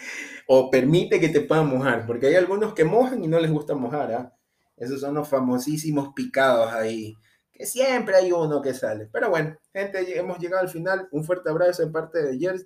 o 0.48 0.70
permite 0.72 1.20
que 1.20 1.30
te 1.30 1.42
puedan 1.42 1.68
mojar, 1.68 2.06
porque 2.06 2.28
hay 2.28 2.36
algunos 2.36 2.74
que 2.74 2.86
mojan 2.86 3.24
y 3.24 3.28
no 3.28 3.40
les 3.40 3.52
gusta 3.52 3.76
mojar. 3.76 4.14
¿ah? 4.14 4.34
Esos 4.78 5.02
son 5.02 5.16
los 5.16 5.28
famosísimos 5.28 6.14
picados 6.16 6.72
ahí, 6.74 7.16
que 7.52 7.66
siempre 7.66 8.16
hay 8.16 8.32
uno 8.32 8.62
que 8.62 8.74
sale. 8.74 9.08
Pero 9.12 9.30
bueno, 9.30 9.58
gente, 9.74 10.18
hemos 10.18 10.40
llegado 10.40 10.64
al 10.64 10.70
final. 10.70 11.08
Un 11.12 11.24
fuerte 11.24 11.50
abrazo 11.50 11.84
en 11.84 11.92
parte 11.92 12.24
de 12.24 12.38
Jers, 12.40 12.66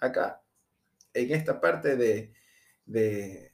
acá, 0.00 0.42
en 1.14 1.32
esta 1.32 1.60
parte 1.60 1.96
de, 1.96 2.32
de, 2.86 3.52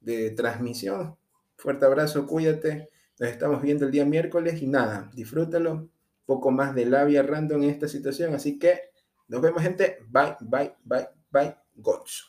de 0.00 0.30
transmisión. 0.32 1.17
Fuerte 1.58 1.84
abrazo, 1.84 2.24
cuídate. 2.26 2.88
Nos 3.18 3.30
estamos 3.30 3.60
viendo 3.60 3.84
el 3.84 3.90
día 3.90 4.04
miércoles 4.04 4.62
y 4.62 4.68
nada, 4.68 5.10
disfrútalo. 5.12 5.90
Poco 6.24 6.52
más 6.52 6.74
de 6.74 6.86
labia 6.86 7.22
random 7.22 7.64
en 7.64 7.70
esta 7.70 7.88
situación. 7.88 8.34
Así 8.34 8.58
que 8.58 8.92
nos 9.26 9.40
vemos, 9.40 9.62
gente. 9.62 9.98
Bye, 10.08 10.36
bye, 10.40 10.74
bye, 10.84 11.08
bye. 11.30 11.56
Gonzo. 11.74 12.26